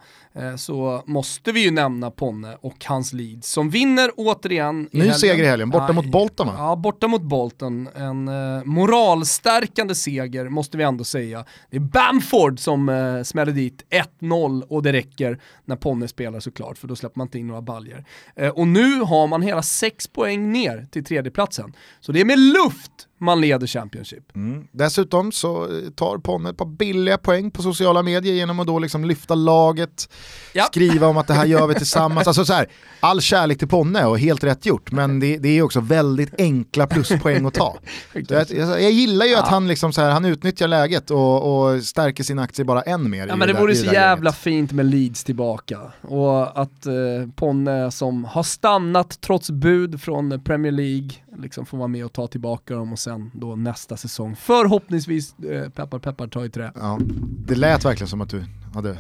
[0.57, 5.19] så måste vi ju nämna Ponne och hans Leeds som vinner återigen Ny helgen.
[5.19, 6.55] seger i helgen, borta Aj, mot Bolton va?
[6.59, 7.89] Ja, borta mot Bolton.
[7.95, 11.45] En eh, moralstärkande seger måste vi ändå säga.
[11.71, 13.85] Det är Bamford som eh, smäller dit
[14.21, 17.63] 1-0 och det räcker när Ponne spelar såklart, för då släpper man inte in några
[17.63, 18.05] baljer.
[18.37, 21.73] Eh, och nu har man hela 6 poäng ner till tredjeplatsen.
[22.01, 24.37] Så det är med luft man leder Championship.
[24.37, 24.69] Mm.
[24.73, 29.05] Dessutom så tar Ponne ett par billiga poäng på sociala medier genom att då liksom
[29.05, 30.13] lyfta laget
[30.53, 30.65] ja.
[30.65, 32.27] skriva om att det här gör vi tillsammans.
[32.27, 32.67] Alltså så här,
[33.01, 36.87] all kärlek till Ponne och helt rätt gjort, men det, det är också väldigt enkla
[36.87, 37.77] pluspoäng att ta.
[38.13, 39.43] jag, jag, gillar ju ja.
[39.43, 43.11] att han, liksom så här, han utnyttjar läget och, och stärker sin aktie bara än
[43.11, 43.27] mer.
[43.27, 44.41] Ja, men det, det vore så jävla läget.
[44.41, 46.93] fint med Leeds tillbaka och att eh,
[47.37, 52.27] Ponne som har stannat trots bud från Premier League liksom får vara med och ta
[52.27, 56.73] tillbaka dem och sen då nästa säsong förhoppningsvis, eh, peppar peppar, ta i trä.
[56.75, 56.99] Ja,
[57.47, 58.97] det lät verkligen som att du hade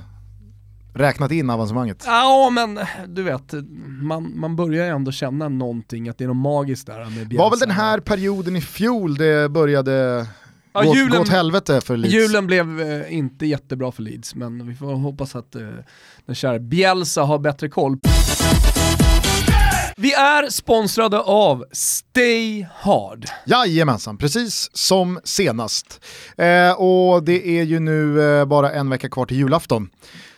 [0.95, 2.05] räknat in avancemanget?
[2.07, 3.55] Ja men du vet,
[4.03, 7.43] man, man börjar ju ändå känna någonting, att det är något magiskt där med Bielsa.
[7.43, 10.27] var väl den här perioden i fjol det började
[10.73, 12.15] ja, gå, julen, gå åt helvete för Leeds?
[12.15, 15.63] Julen blev eh, inte jättebra för Leeds, men vi får hoppas att eh,
[16.27, 17.99] den kära Bielsa har bättre koll.
[19.97, 23.27] Vi är sponsrade av Stay Hard.
[23.47, 26.05] Jajamensan, precis som senast.
[26.37, 29.91] Eh, och det är ju nu eh, bara en vecka kvar till julafton.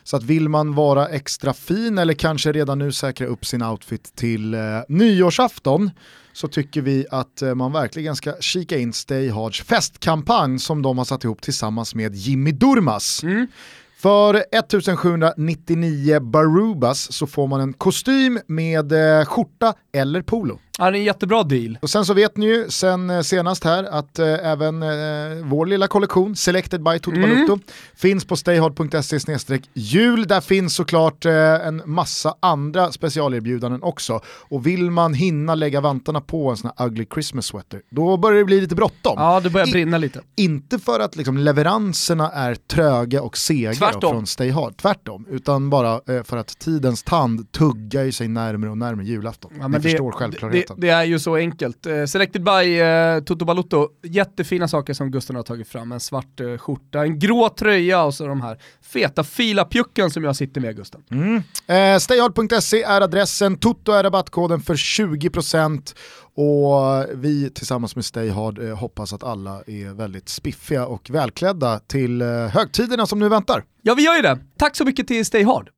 [0.05, 4.17] Så att vill man vara extra fin eller kanske redan nu säkra upp sin outfit
[4.17, 5.91] till eh, nyårsafton
[6.33, 10.99] så tycker vi att eh, man verkligen ska kika in Stay Hards festkampanj som de
[10.99, 13.23] har satt ihop tillsammans med Jimmy Durmas.
[13.23, 13.47] Mm.
[13.99, 20.59] För 1799 Barubas så får man en kostym med eh, skjorta eller polo.
[20.79, 21.79] Ja, det är en jättebra deal.
[21.83, 24.89] Och sen så vet ni ju sen eh, senast här att eh, även eh,
[25.45, 27.61] vår lilla kollektion, Selected by Toto mm.
[27.97, 29.19] finns på stayhard.se
[29.75, 30.27] jul.
[30.27, 31.33] Där finns såklart eh,
[31.67, 34.21] en massa andra specialerbjudanden också.
[34.27, 38.39] Och vill man hinna lägga vantarna på en sån här ugly Christmas sweater, då börjar
[38.39, 39.15] det bli lite bråttom.
[39.17, 40.21] Ja, det börjar brinna lite.
[40.37, 45.27] inte för att liksom, leveranserna är tröga och sega från Stayhard, tvärtom.
[45.31, 49.53] Utan bara eh, för att tidens tand tuggar sig närmare och närmare julafton.
[49.61, 51.87] Ja, Ni förstår självklart det, det, är ju så enkelt.
[51.87, 55.93] Eh, selected by eh, Toto Balutto, jättefina saker som Gusten har tagit fram.
[55.93, 60.37] En svart eh, skjorta, en grå tröja och så de här feta filapjucken som jag
[60.37, 61.03] sitter med Gusten.
[61.11, 61.43] Mm.
[61.67, 65.95] Eh, Stayhard.se är adressen, Toto är rabattkoden för 20%
[66.37, 72.23] och vi tillsammans med Stayhard eh, hoppas att alla är väldigt spiffiga och välklädda till
[72.23, 73.65] eh, högtiderna som nu väntar.
[73.83, 74.39] Ja, vi gör ju det.
[74.59, 75.71] Tack så mycket till Stayhard.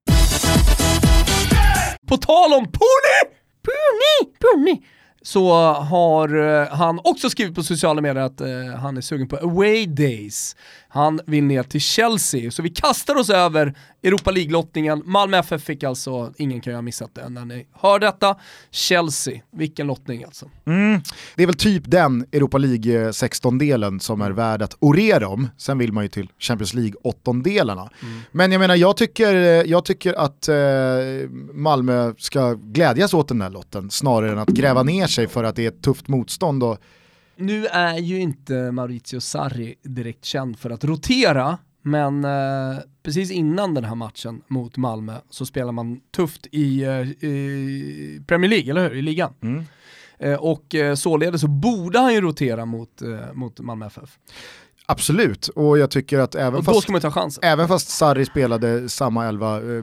[2.08, 3.35] På tal om pony!
[3.66, 4.82] Pony, pony.
[5.22, 8.48] Så har eh, han också skrivit på sociala medier att eh,
[8.80, 10.56] han är sugen på away days.
[10.96, 15.02] Han vill ner till Chelsea, så vi kastar oss över Europa League-lottningen.
[15.04, 18.36] Malmö FF fick alltså, ingen kan ju ha missat det när ni hör detta,
[18.70, 19.40] Chelsea.
[19.52, 20.50] Vilken lottning alltså.
[20.66, 21.00] Mm.
[21.34, 25.48] Det är väl typ den Europa League 16-delen som är värd att orera om.
[25.56, 27.90] Sen vill man ju till Champions League 8-delarna.
[28.02, 28.20] Mm.
[28.32, 29.34] Men jag menar, jag tycker,
[29.66, 30.56] jag tycker att eh,
[31.52, 35.56] Malmö ska glädjas åt den här lotten snarare än att gräva ner sig för att
[35.56, 36.78] det är ett tufft motstånd och
[37.36, 43.74] nu är ju inte Maurizio Sarri direkt känd för att rotera, men eh, precis innan
[43.74, 48.88] den här matchen mot Malmö så spelar man tufft i, eh, i Premier League, eller
[48.88, 48.96] hur?
[48.96, 49.34] I ligan.
[49.42, 49.64] Mm.
[50.18, 54.18] Eh, och eh, således så borde han ju rotera mot, eh, mot Malmö FF.
[54.88, 56.88] Absolut, och jag tycker att även, fast,
[57.42, 59.82] även fast Sarri spelade samma elva eh,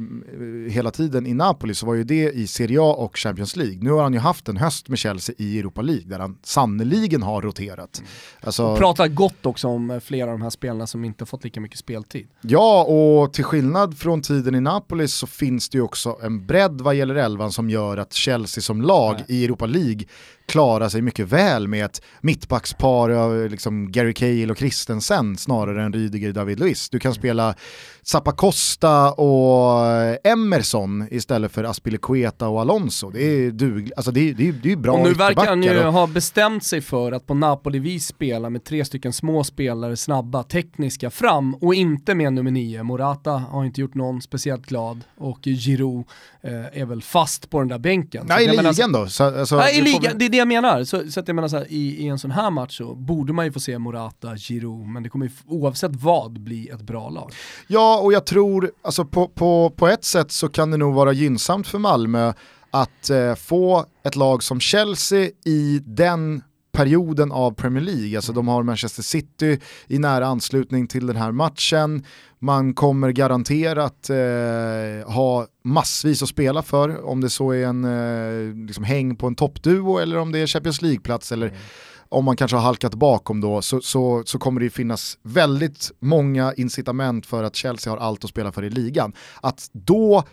[0.69, 3.77] hela tiden i Napoli så var ju det i Serie A och Champions League.
[3.81, 7.23] Nu har han ju haft en höst med Chelsea i Europa League där han sannoliken
[7.23, 7.97] har roterat.
[7.97, 8.09] Mm.
[8.41, 11.43] Alltså, och pratar gott också om eh, flera av de här spelarna som inte fått
[11.43, 12.27] lika mycket speltid.
[12.41, 16.81] Ja, och till skillnad från tiden i Napoli så finns det ju också en bredd
[16.81, 19.25] vad gäller elvan som gör att Chelsea som lag Nej.
[19.27, 20.05] i Europa League
[20.45, 25.93] klara sig mycket väl med ett mittbackspar av liksom Gary Cahill och Christensen snarare än
[25.93, 26.89] Rydiger David Luiz.
[26.89, 27.55] Du kan spela
[28.03, 29.85] Zappacosta och
[30.23, 33.09] Emerson istället för Aspilicueta och Alonso.
[33.09, 35.63] Det är, dug, alltså det är, det är, det är bra Och nu verkar han
[35.63, 40.43] ju ha bestämt sig för att på Napoli-vis spela med tre stycken små spelare, snabba,
[40.43, 42.83] tekniska fram och inte med nummer nio.
[42.83, 46.05] Morata har inte gjort någon speciellt glad och Giroud
[46.41, 48.25] eh, är väl fast på den där bänken.
[48.27, 49.07] Nej, i ligan alltså, då?
[49.07, 50.83] Så, alltså, nej, i ligan, det är det jag menar.
[50.83, 53.33] Så, så att jag menar så här, i, i en sån här match så borde
[53.33, 57.09] man ju få se Morata, Giroud, men det kommer ju oavsett vad bli ett bra
[57.09, 57.33] lag.
[57.67, 61.11] Ja, och jag tror, alltså på, på, på ett sätt så kan det nog vara
[61.11, 62.33] gynnsamt för Malmö
[62.71, 68.17] att eh, få ett lag som Chelsea i den perioden av Premier League.
[68.17, 72.05] Alltså de har Manchester City i nära anslutning till den här matchen.
[72.39, 78.67] Man kommer garanterat eh, ha massvis att spela för, om det så är en eh,
[78.67, 81.59] liksom häng på en toppduo eller om det är Champions League-plats eller mm
[82.09, 86.53] om man kanske har halkat bakom då så, så, så kommer det finnas väldigt många
[86.53, 89.13] incitament för att Chelsea har allt att spela för i ligan.
[89.41, 90.23] Att då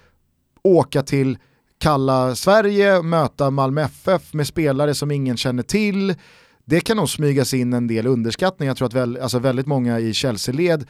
[0.63, 1.39] åka till
[1.79, 6.15] kalla Sverige, möta Malmö FF med spelare som ingen känner till,
[6.65, 8.69] det kan nog smygas in en del underskattning.
[8.69, 10.87] Jag tror att väl, alltså väldigt många i Chelsea-led,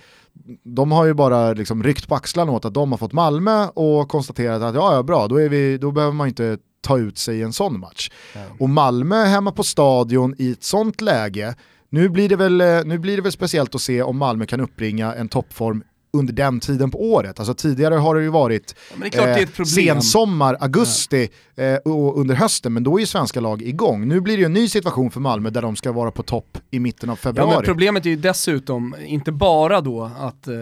[0.65, 4.09] de har ju bara liksom ryckt på axlarna åt att de har fått Malmö och
[4.09, 7.39] konstaterat att ja, ja bra, då, är vi, då behöver man inte ta ut sig
[7.39, 8.11] i en sån match.
[8.35, 8.49] Mm.
[8.59, 11.55] Och Malmö hemma på stadion i ett sånt läge,
[11.89, 15.15] nu blir, det väl, nu blir det väl speciellt att se om Malmö kan uppringa
[15.15, 17.39] en toppform under den tiden på året.
[17.39, 18.75] Alltså tidigare har det ju varit
[19.13, 23.63] ja, det eh, sensommar, augusti eh, och under hösten, men då är ju svenska lag
[23.63, 24.09] igång.
[24.09, 26.59] Nu blir det ju en ny situation för Malmö där de ska vara på topp
[26.71, 27.55] i mitten av februari.
[27.55, 30.55] Ja, problemet är ju dessutom, inte bara då att eh,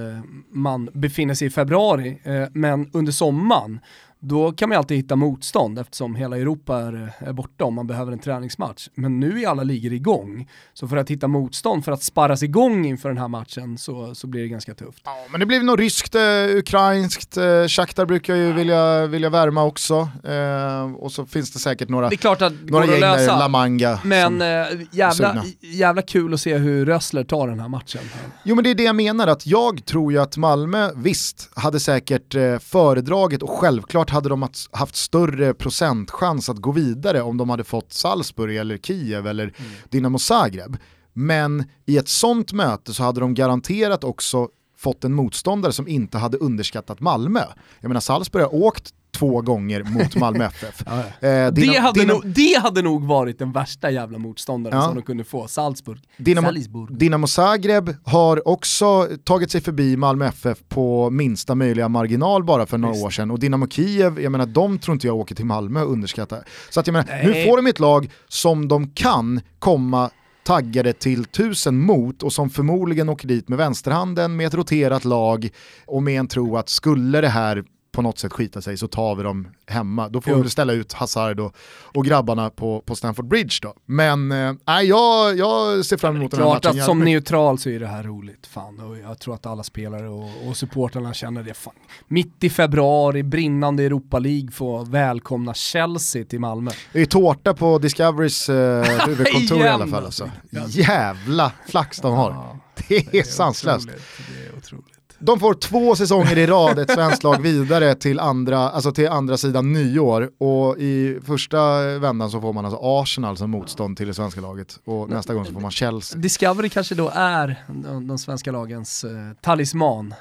[0.52, 3.80] man befinner sig i februari, eh, men under sommaren
[4.20, 8.12] då kan man alltid hitta motstånd eftersom hela Europa är, är borta om man behöver
[8.12, 8.88] en träningsmatch.
[8.94, 10.48] Men nu är alla ligor igång.
[10.74, 14.26] Så för att hitta motstånd, för att sparras igång inför den här matchen så, så
[14.26, 15.02] blir det ganska tufft.
[15.04, 16.20] Ja, men det blir nog ryskt, eh,
[16.56, 20.08] ukrainskt, eh, Shakhtar brukar ju vilja, vilja värma också.
[20.24, 23.48] Eh, och så finns det säkert några, det är klart att några gäng lösa, La
[23.48, 24.00] Manga.
[24.04, 24.46] Men eh,
[24.90, 28.00] jävla, jävla kul att se hur Rössler tar den här matchen.
[28.42, 31.80] Jo men det är det jag menar, att jag tror ju att Malmö, visst, hade
[31.80, 37.36] säkert eh, föredragit och självklart Självklart hade de haft större procentchans att gå vidare om
[37.36, 39.70] de hade fått Salzburg eller Kiev eller mm.
[39.90, 40.76] Dinamo Zagreb.
[41.12, 46.18] Men i ett sånt möte så hade de garanterat också fått en motståndare som inte
[46.18, 47.42] hade underskattat Malmö.
[47.80, 50.82] Jag menar Salzburg har åkt två gånger mot Malmö FF.
[50.86, 51.28] ja, ja.
[51.28, 54.84] Eh, det, hade nog, det hade nog varit den värsta jävla motståndaren ja.
[54.84, 56.00] som de kunde få, Salzburg.
[56.16, 56.52] Dinamo,
[56.90, 62.78] Dinamo Zagreb har också tagit sig förbi Malmö FF på minsta möjliga marginal bara för
[62.78, 63.06] några Just.
[63.06, 63.30] år sedan.
[63.30, 66.44] Och Dinamo Kiev, jag menar de tror inte jag åker till Malmö och underskattar.
[66.70, 70.10] Så att jag menar, nu får de ett lag som de kan komma
[70.48, 75.48] taggade till tusen mot och som förmodligen åker dit med vänsterhanden med ett roterat lag
[75.86, 77.64] och med en tro att skulle det här
[77.98, 80.08] på något sätt skita sig så tar vi dem hemma.
[80.08, 80.42] Då får jo.
[80.42, 81.56] vi ställa ut Hazard och,
[81.94, 83.74] och grabbarna på, på Stamford Bridge då.
[83.86, 86.60] Men äh, jag, jag ser fram emot den här matchen.
[86.60, 88.46] Klart att som neutral så är det här roligt.
[88.46, 88.80] Fan.
[88.80, 91.54] Och jag tror att alla spelare och, och supportrarna känner det.
[91.54, 91.74] Fan.
[92.08, 96.70] Mitt i februari, brinnande Europa League, få välkomna Chelsea till Malmö.
[96.92, 100.04] Det är tårta på Discoverys eh, huvudkontor i alla fall.
[100.04, 100.30] Alltså.
[100.68, 102.58] Jävla flax de har.
[102.88, 103.88] Det är, sanslöst.
[103.88, 104.97] Det är otroligt.
[105.18, 109.36] De får två säsonger i rad ett svenskt lag vidare till andra, alltså till andra
[109.36, 114.14] sidan nyår och i första vändan så får man alltså Arsenal som motstånd till det
[114.14, 116.18] svenska laget och nästa gång så får man Chelsea.
[116.18, 120.14] Discovery kanske då är de, de svenska lagens eh, talisman,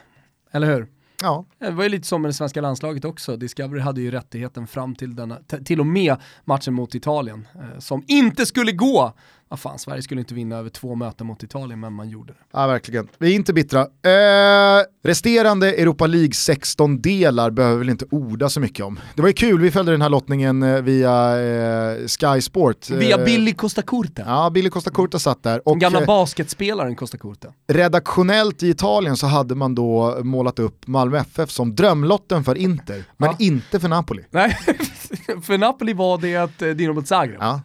[0.51, 0.88] eller hur?
[1.21, 1.45] Ja.
[1.60, 3.38] Det var ju lite som med det svenska landslaget också.
[3.38, 8.03] Discovery hade ju rättigheten fram till, denna, till och med matchen mot Italien, eh, som
[8.08, 9.13] inte skulle gå
[9.49, 12.39] vad fan, Sverige skulle inte vinna över två möten mot Italien, men man gjorde det.
[12.53, 13.08] Ja, verkligen.
[13.17, 13.82] Vi är inte bittra.
[13.82, 18.99] Eh, resterande Europa League 16-delar behöver vi inte orda så mycket om.
[19.15, 22.89] Det var ju kul, vi följde den här lottningen eh, via eh, Sky Sport.
[22.89, 24.24] Via eh, Billy Costa Curta.
[24.26, 25.68] Ja, Billy Costa Curta satt där.
[25.68, 27.47] Och, den gamla eh, basketspelaren Costa Curta.
[27.68, 33.03] Redaktionellt i Italien så hade man då målat upp Malmö FF som drömlotten för Inter,
[33.18, 33.36] men ja.
[33.39, 34.24] inte för Napoli.
[34.30, 34.58] Nej,
[35.43, 37.38] för Napoli var det att eh, Dinamo Zagreb.
[37.39, 37.62] Ja.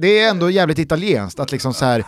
[0.00, 2.04] Det är ändå jävligt italienskt att liksom så här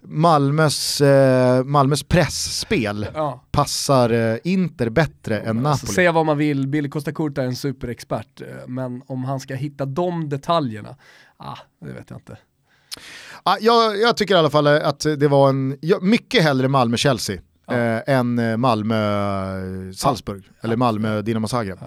[0.00, 3.44] Malmös, eh, Malmös pressspel ja.
[3.50, 5.94] passar eh, Inter bättre än alltså, Napoli.
[5.94, 9.54] Säga vad man vill, Billy Costa Curta är en superexpert, eh, men om han ska
[9.54, 10.96] hitta de detaljerna,
[11.36, 12.38] ah, det vet jag inte.
[13.42, 17.74] Ah, jag, jag tycker i alla fall att det var en, mycket hellre Malmö-Chelsea ja.
[17.76, 20.52] eh, än eh, Malmö-Salzburg, ja.
[20.62, 21.78] eller Malmö-Dinamo Zagreb.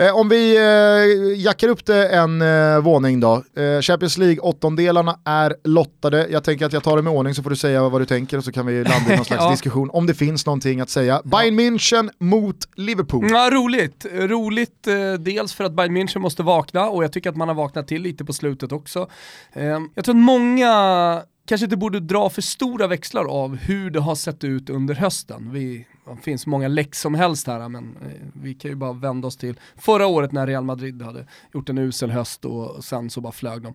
[0.00, 3.42] Eh, om vi eh, jackar upp det en eh, våning då.
[3.56, 6.26] Eh, Champions League åttondelarna är lottade.
[6.30, 8.38] Jag tänker att jag tar det med ordning så får du säga vad du tänker
[8.38, 9.50] och så kan vi landa i någon slags Ja.
[9.50, 11.22] diskussion om det finns någonting att säga.
[11.24, 13.30] Bayern München mot Liverpool.
[13.30, 14.06] Ja, roligt.
[14.12, 17.54] Roligt eh, dels för att Bayern München måste vakna och jag tycker att man har
[17.54, 19.08] vaknat till lite på slutet också.
[19.52, 19.64] Eh,
[19.94, 24.14] jag tror att många kanske inte borde dra för stora växlar av hur det har
[24.14, 25.52] sett ut under hösten.
[25.52, 29.28] Vi, det finns många läck som helst här men eh, vi kan ju bara vända
[29.28, 33.20] oss till förra året när Real Madrid hade gjort en usel höst och sen så
[33.20, 33.74] bara flög de.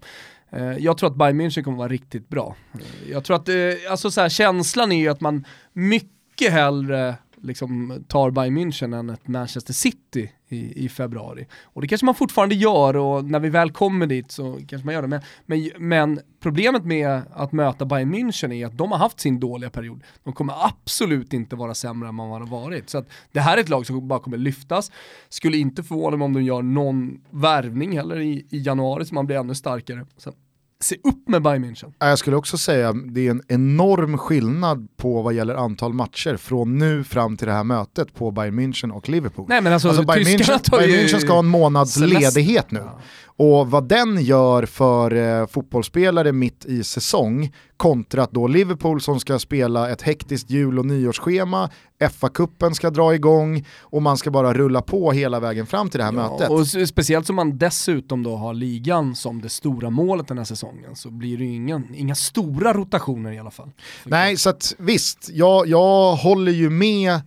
[0.50, 2.56] Eh, jag tror att Bayern München kommer vara riktigt bra.
[2.74, 3.50] Eh, jag tror att,
[3.90, 9.10] alltså så här, känslan är ju att man mycket hellre liksom tar Bayern München än
[9.10, 11.48] ett Manchester City i, i februari.
[11.64, 14.94] Och det kanske man fortfarande gör och när vi väl kommer dit så kanske man
[14.94, 15.08] gör det.
[15.08, 19.40] Men, men, men problemet med att möta Bayern München är att de har haft sin
[19.40, 20.04] dåliga period.
[20.24, 22.90] De kommer absolut inte vara sämre än man har varit.
[22.90, 24.92] Så att det här är ett lag som bara kommer lyftas.
[25.30, 29.26] Skulle inte förvåna mig om de gör någon värvning heller i, i januari så man
[29.26, 30.06] blir ännu starkare.
[30.18, 30.34] Så
[30.82, 31.94] se upp med Bayern München.
[32.00, 36.78] Jag skulle också säga det är en enorm skillnad på vad gäller antal matcher från
[36.78, 39.46] nu fram till det här mötet på Bayern München och Liverpool.
[39.50, 42.20] Nej men alltså, Alltså Bayern München, Bayern München ska ha en månads semester.
[42.20, 42.80] ledighet nu.
[42.80, 43.00] Ja.
[43.42, 49.20] Och vad den gör för eh, fotbollsspelare mitt i säsong kontra att då Liverpool som
[49.20, 51.70] ska spela ett hektiskt jul och nyårsschema,
[52.00, 56.04] FA-cupen ska dra igång och man ska bara rulla på hela vägen fram till det
[56.04, 56.50] här mötet.
[56.50, 60.96] Och speciellt som man dessutom då har ligan som det stora målet den här säsongen
[60.96, 63.72] så blir det ju ingen, inga stora rotationer i alla fall.
[64.04, 67.22] Nej, så att visst, jag, jag håller ju med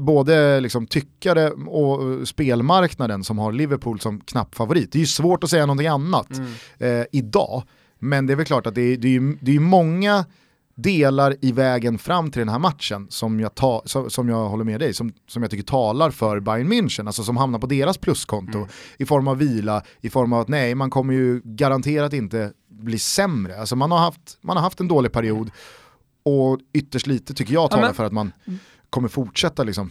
[0.00, 4.92] både liksom tyckare och eh, spelmarknaden som har Liverpool som knapp favorit.
[4.92, 6.28] Det är ju svårt att säga någonting annat
[6.78, 7.62] eh, idag,
[7.98, 10.24] men det är väl klart att det är, det är, det är många
[10.74, 14.64] delar i vägen fram till den här matchen som jag, ta, som, som jag håller
[14.64, 17.98] med dig, som, som jag tycker talar för Bayern München, alltså som hamnar på deras
[17.98, 18.66] pluskonto
[18.98, 22.98] i form av vila, i form av att nej, man kommer ju garanterat inte bli
[22.98, 23.60] sämre.
[23.60, 25.50] Alltså man har haft, man har haft en dålig period
[26.24, 28.32] och ytterst lite tycker jag talar men- för att man
[28.92, 29.90] kommer fortsätta liksom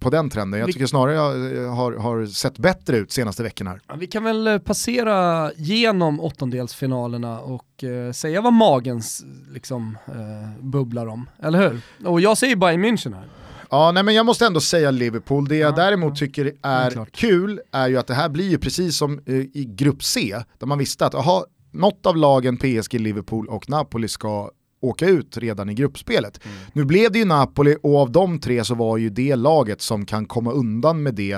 [0.00, 0.60] på den trenden.
[0.60, 3.80] Jag tycker snarare jag har, har sett bättre ut senaste veckorna här.
[3.88, 10.64] Ja, Vi kan väl eh, passera genom åttondelsfinalerna och eh, säga vad magens liksom, eh,
[10.64, 11.80] bubblar om, eller hur?
[12.08, 13.28] Och jag säger Bayern München här.
[13.70, 15.48] Ja, nej, men jag måste ändå säga Liverpool.
[15.48, 16.16] Det jag Ja, däremot ja.
[16.26, 17.12] tycker Ja, är klart.
[17.12, 20.66] kul är ju att det här blir ju precis som eh, i grupp C, där
[20.66, 24.50] man visste att aha, något av lagen PSG, Liverpool och Napoli ska
[24.80, 26.44] åka ut redan i gruppspelet.
[26.44, 26.56] Mm.
[26.72, 30.06] Nu blev det ju Napoli och av de tre så var ju det laget som
[30.06, 31.32] kan komma undan med det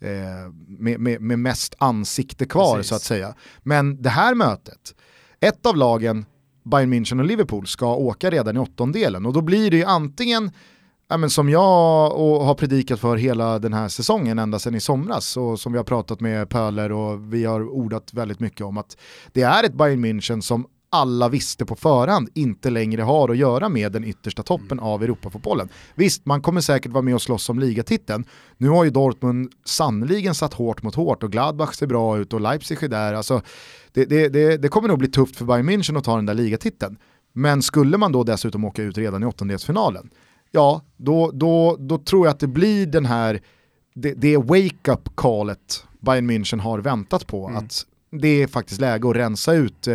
[0.00, 2.88] eh, med, med, med mest ansikte kvar Precis.
[2.88, 3.34] så att säga.
[3.62, 4.94] Men det här mötet,
[5.40, 6.26] ett av lagen,
[6.64, 10.50] Bayern München och Liverpool, ska åka redan i åttondelen och då blir det ju antingen
[11.10, 14.80] Ja, men som jag och har predikat för hela den här säsongen ända sedan i
[14.80, 18.78] somras och som vi har pratat med Pöler och vi har ordat väldigt mycket om
[18.78, 18.96] att
[19.32, 23.68] det är ett Bayern München som alla visste på förhand inte längre har att göra
[23.68, 25.68] med den yttersta toppen av Europafotbollen.
[25.94, 28.24] Visst, man kommer säkert vara med och slåss om ligatiteln.
[28.56, 32.40] Nu har ju Dortmund sannoliken satt hårt mot hårt och Gladbach ser bra ut och
[32.40, 33.14] Leipzig är där.
[33.14, 33.42] Alltså,
[33.92, 36.34] det, det, det, det kommer nog bli tufft för Bayern München att ta den där
[36.34, 36.96] ligatiteln.
[37.32, 40.10] Men skulle man då dessutom åka ut redan i åttondelsfinalen,
[40.50, 43.40] ja, då, då, då tror jag att det blir den här,
[43.94, 47.48] det, det wake-up callet Bayern München har väntat på.
[47.48, 47.64] Mm.
[47.64, 49.94] Att det är faktiskt läge att rensa ut eh,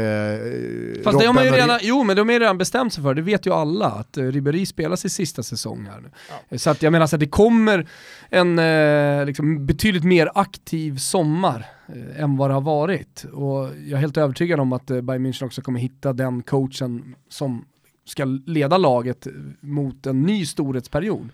[1.04, 3.14] Fast det har man ju redan, jo men de har ju redan bestämt sig för,
[3.14, 6.04] det vet ju alla, att uh, Ribéry spelar sin sista säsong här
[6.50, 6.58] nu.
[6.58, 7.88] Så att jag menar så att det kommer
[8.30, 13.26] en eh, liksom, betydligt mer aktiv sommar eh, än vad det har varit.
[13.34, 17.16] Och jag är helt övertygad om att uh, Bayern München också kommer hitta den coachen
[17.30, 17.66] som
[18.06, 19.28] ska leda laget
[19.60, 21.30] mot en ny storhetsperiod.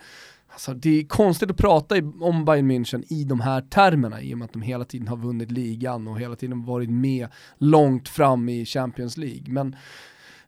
[0.52, 4.38] Alltså, det är konstigt att prata om Bayern München i de här termerna i och
[4.38, 7.28] med att de hela tiden har vunnit ligan och hela tiden varit med
[7.58, 9.44] långt fram i Champions League.
[9.48, 9.76] Men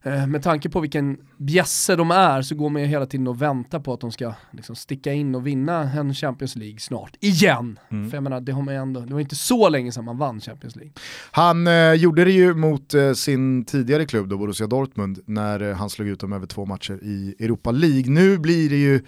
[0.02, 3.42] eh, med tanke på vilken bjässe de är så går man ju hela tiden och
[3.42, 7.16] väntar på att de ska liksom, sticka in och vinna en Champions League snart.
[7.20, 7.78] Igen!
[7.90, 8.10] Mm.
[8.10, 10.40] För jag menar, det, har man ändå, det var inte så länge sedan man vann
[10.40, 10.92] Champions League.
[11.30, 15.76] Han eh, gjorde det ju mot eh, sin tidigare klubb då, Borussia Dortmund, när eh,
[15.76, 18.12] han slog ut dem över två matcher i Europa League.
[18.12, 19.00] Nu blir det ju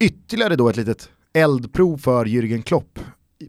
[0.00, 2.98] ytterligare då ett litet eldprov för Jürgen Klopp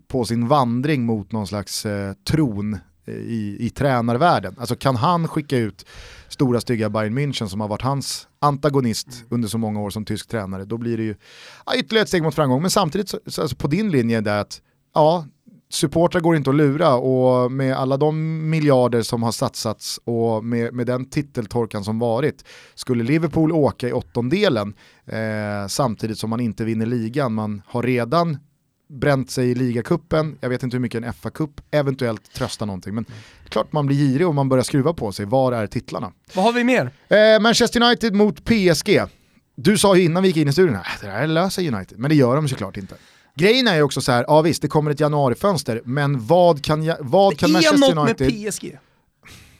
[0.08, 4.56] på sin vandring mot någon slags eh, tron eh, i, i tränarvärlden.
[4.60, 5.86] Alltså kan han skicka ut
[6.28, 10.28] stora stygga Bayern München som har varit hans antagonist under så många år som tysk
[10.28, 11.16] tränare, då blir det ju
[11.66, 12.62] ja, ytterligare ett steg mot framgång.
[12.62, 14.62] Men samtidigt, så, så, alltså på din linje där att
[14.93, 15.26] ja,
[15.70, 20.74] supportrar går inte att lura och med alla de miljarder som har satsats och med,
[20.74, 22.45] med den titeltorkan som varit,
[22.76, 24.74] skulle Liverpool åka i åttondelen
[25.12, 28.38] eh, samtidigt som man inte vinner ligan, man har redan
[28.89, 32.95] bränt sig i ligacupen, jag vet inte hur mycket en FA-cup eventuellt tröstar någonting.
[32.95, 33.05] Men
[33.49, 36.12] klart man blir girig och man börjar skruva på sig, var är titlarna?
[36.36, 36.91] Vad har vi mer?
[37.07, 39.01] Eh, Manchester United mot PSG.
[39.55, 42.09] Du sa ju innan vi gick in i studion, äh, det där löser United, men
[42.09, 42.95] det gör de såklart inte.
[43.36, 46.93] Grejen är ju också så här, ja visst det kommer ett januarifönster, men vad kan,
[46.99, 48.18] vad kan Manchester United...
[48.18, 48.78] Det är något med PSG.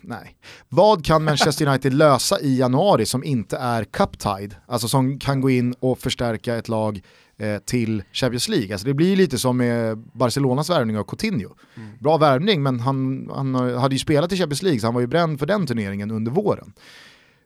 [0.02, 0.36] Nej.
[0.70, 4.56] Vad kan Manchester United lösa i januari som inte är cup-tied?
[4.66, 7.02] Alltså som kan gå in och förstärka ett lag
[7.38, 8.74] eh, till Champions League.
[8.74, 11.50] Alltså det blir lite som med Barcelonas värvning av Coutinho.
[11.78, 11.90] Mm.
[12.00, 15.08] Bra värvning men han, han hade ju spelat i Champions League så han var ju
[15.08, 16.74] bränd för den turneringen under våren.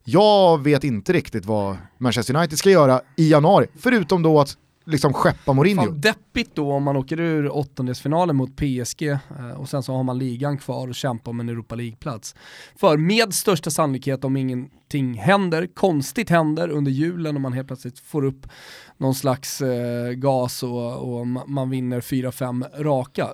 [0.04, 5.14] Jag vet inte riktigt vad Manchester United ska göra i januari, förutom då att liksom
[5.14, 5.84] skeppa Mourinho.
[5.84, 10.04] Fan, deppigt då om man åker ur åttondelsfinalen mot PSG eh, och sen så har
[10.04, 12.36] man ligan kvar och kämpar om en Europa League-plats.
[12.76, 18.00] För med största sannolikhet om ingenting händer, konstigt händer under julen och man helt plötsligt
[18.00, 18.48] får upp
[18.98, 23.30] någon slags eh, gas och, och man vinner 4-5 raka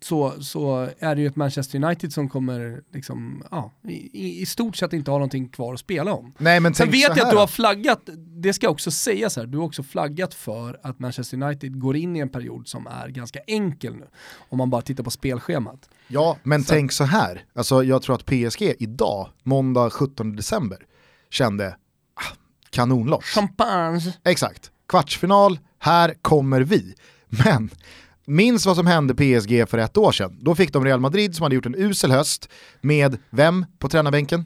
[0.00, 4.76] så, så är det ju ett Manchester United som kommer liksom, ja, i, i stort
[4.76, 6.34] sett inte ha någonting kvar att spela om.
[6.38, 8.08] Nej, men Sen vet jag att du har flaggat,
[8.42, 12.16] det ska också sägas här, du har också flaggat för att Manchester United går in
[12.16, 14.06] i en period som är ganska enkel nu.
[14.48, 15.88] Om man bara tittar på spelschemat.
[16.08, 16.74] Ja, men så.
[16.74, 20.78] tänk så här, alltså, jag tror att PSG idag, måndag 17 december,
[21.30, 21.76] kände
[22.14, 22.36] ah,
[22.70, 23.24] kanonloss.
[23.24, 24.12] Champagne.
[24.24, 26.94] Exakt, kvartsfinal, här kommer vi.
[27.28, 27.70] Men
[28.28, 30.38] Minns vad som hände PSG för ett år sedan.
[30.40, 32.48] Då fick de Real Madrid som hade gjort en usel höst
[32.80, 34.44] med vem på tränarbänken?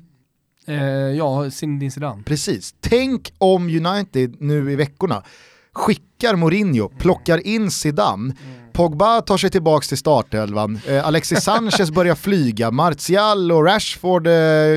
[0.67, 2.23] Eh, ja, Zinedine Zidane.
[2.23, 2.75] Precis.
[2.81, 5.23] Tänk om United nu i veckorna
[5.73, 8.35] skickar Mourinho, plockar in Zidane,
[8.73, 14.33] Pogba tar sig tillbaka till startelvan, eh, Alexis Sanchez börjar flyga, Martial och Rashford eh,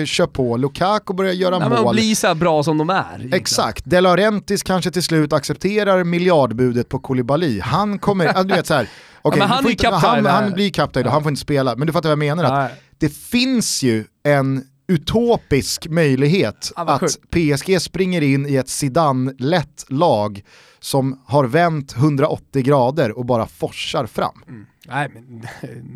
[0.06, 1.86] kör på, Lukaku börjar göra Nej, mål.
[1.86, 3.06] Men blir så bra som de är.
[3.08, 3.34] Egentligen.
[3.34, 7.60] Exakt, De Laurentiis kanske till slut accepterar miljardbudet på Koulibaly.
[7.60, 8.88] Han kommer, du vet såhär,
[9.22, 11.12] okay, ja, han, inte, han, han, blir kapten, ja.
[11.12, 11.76] han får inte spela.
[11.76, 17.18] Men du fattar vad jag menar, att det finns ju en utopisk möjlighet ja, att
[17.30, 20.44] PSG springer in i ett Zidane-lätt lag
[20.80, 24.44] som har vänt 180 grader och bara forsar fram.
[24.48, 24.66] Mm.
[24.88, 25.42] Nej, men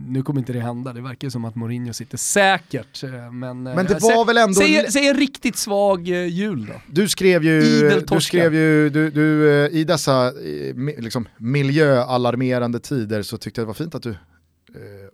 [0.13, 0.93] nu kommer inte det hända.
[0.93, 3.03] Det verkar som att Mourinho sitter säkert.
[3.03, 4.53] Eh, men, men det var väl ändå...
[4.53, 6.73] Säg, säg en riktigt svag eh, jul då.
[6.87, 7.61] Du skrev ju,
[8.07, 10.31] du skrev ju du, du, eh, i dessa
[10.97, 14.17] liksom, miljöalarmerande tider så tyckte jag det var fint att du eh,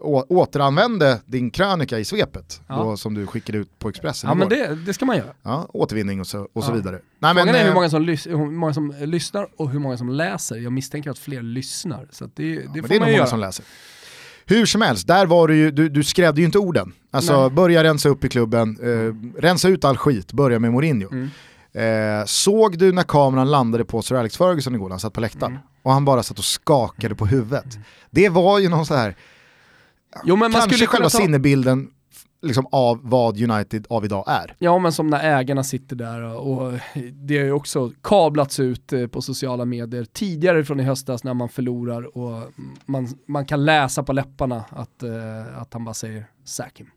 [0.05, 2.75] återanvände din krönika i svepet ja.
[2.75, 4.49] då, som du skickade ut på Expressen Ja igår.
[4.49, 5.33] men det, det ska man göra.
[5.43, 6.99] Ja, återvinning och så, och så vidare.
[7.19, 10.09] Nej, Frågan men, är hur många, som hur många som lyssnar och hur många som
[10.09, 10.55] läser.
[10.55, 12.07] Jag misstänker att fler lyssnar.
[12.11, 13.65] Så det, det får det är man nog många som läser.
[14.45, 16.93] Hur som helst, där var du ju, du, du skrävde ju inte orden.
[17.11, 17.49] Alltså Nej.
[17.49, 21.09] börja rensa upp i klubben, eh, rensa ut all skit, börja med Mourinho.
[21.11, 21.29] Mm.
[21.73, 25.51] Eh, såg du när kameran landade på Sir Alex Ferguson igår, han satt på läktaren,
[25.51, 25.63] mm.
[25.81, 27.65] och han bara satt och skakade på huvudet.
[27.65, 27.85] Mm.
[28.09, 29.15] Det var ju någon så här
[30.23, 31.17] Jo, men man Kanske skulle själva ta...
[31.17, 31.91] sinnebilden
[32.45, 34.55] liksom av vad United av idag är.
[34.59, 36.73] Ja men som när ägarna sitter där och
[37.13, 41.33] det har ju också kablats ut eh, på sociala medier tidigare från i höstas när
[41.33, 42.51] man förlorar och
[42.85, 46.91] man, man kan läsa på läpparna att, uh, att han bara säger sack him.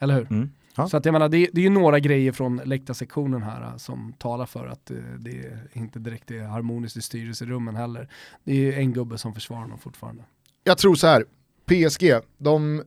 [0.00, 0.26] Eller hur?
[0.30, 0.50] Mm.
[0.90, 4.14] Så att jag menar, det, det är ju några grejer från läktarsektionen här uh, som
[4.18, 8.08] talar för att det inte direkt är harmoniskt i styrelserummen heller.
[8.44, 10.22] Det är ju en gubbe som försvarar honom fortfarande.
[10.64, 11.24] Jag tror så här,
[11.66, 12.82] PSG, de,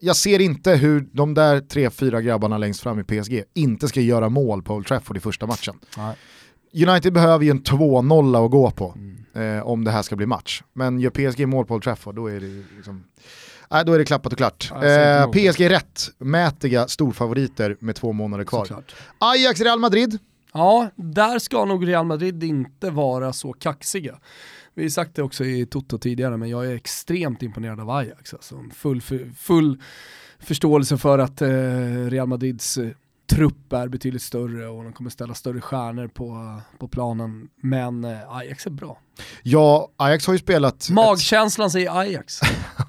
[0.00, 4.00] jag ser inte hur de där tre, fyra grabbarna längst fram i PSG inte ska
[4.00, 5.78] göra mål på Old Trafford i första matchen.
[5.96, 6.16] Nej.
[6.88, 9.56] United behöver ju en 2-0 att gå på mm.
[9.58, 10.62] eh, om det här ska bli match.
[10.72, 13.04] Men gör PSG mål på Old Trafford då är det liksom
[13.70, 14.70] Nej, då är det klappat och klart.
[14.72, 18.64] Eh, PSG är rättmätiga storfavoriter med två månader kvar.
[18.64, 18.94] Såklart.
[19.18, 20.18] Ajax Real Madrid.
[20.52, 24.18] Ja, där ska nog Real Madrid inte vara så kaxiga.
[24.78, 28.34] Vi har sagt det också i Toto tidigare, men jag är extremt imponerad av Ajax.
[28.34, 28.64] Alltså.
[28.74, 29.02] Full,
[29.38, 29.82] full
[30.38, 31.48] förståelse för att eh,
[32.10, 32.88] Real Madrids eh,
[33.30, 37.48] trupp är betydligt större och de kommer ställa större stjärnor på, på planen.
[37.56, 38.98] Men eh, Ajax är bra.
[39.42, 40.90] Ja, Ajax har ju spelat...
[40.90, 41.72] Magkänslan ett...
[41.72, 42.40] säger Ajax.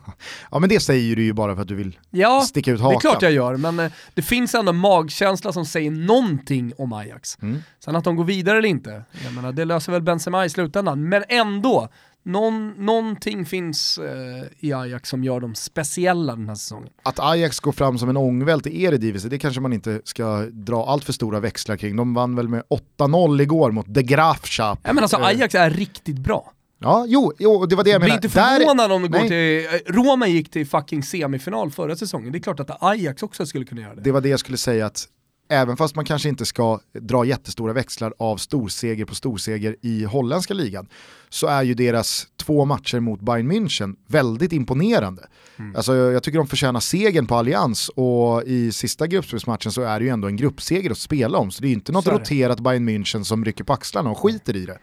[0.51, 2.91] ja men det säger du ju bara för att du vill ja, sticka ut hakan.
[2.91, 6.93] det är klart jag gör, men eh, det finns ändå magkänsla som säger någonting om
[6.93, 7.37] Ajax.
[7.41, 7.63] Mm.
[7.79, 11.09] Sen att de går vidare eller inte, jag menar, det löser väl Benzema i slutändan,
[11.09, 11.89] men ändå,
[12.23, 16.89] någon, någonting finns eh, i Ajax som gör dem speciella den här säsongen.
[17.03, 20.85] Att Ajax går fram som en ångvält i Eredivisie, det kanske man inte ska dra
[20.85, 21.95] allt för stora växlar kring.
[21.95, 22.63] De vann väl med
[22.97, 24.79] 8-0 igår mot De Graafschap.
[24.83, 26.53] Ja, men alltså Ajax är riktigt bra.
[26.81, 28.19] Ja, jo, jo det var det jag menade.
[28.19, 32.37] Blir inte förvånad om det går till, Roma gick till fucking semifinal förra säsongen, det
[32.37, 34.01] är klart att Ajax också skulle kunna göra det.
[34.01, 35.07] Det var det jag skulle säga att
[35.49, 40.53] även fast man kanske inte ska dra jättestora växlar av storseger på storseger i holländska
[40.53, 40.87] ligan,
[41.29, 45.27] så är ju deras två matcher mot Bayern München väldigt imponerande.
[45.59, 45.75] Mm.
[45.75, 50.05] Alltså, jag tycker de förtjänar segern på Allians och i sista gruppspelsmatchen så är det
[50.05, 53.23] ju ändå en gruppseger att spela om, så det är inte något roterat Bayern München
[53.23, 54.79] som rycker på axlarna och skiter i det.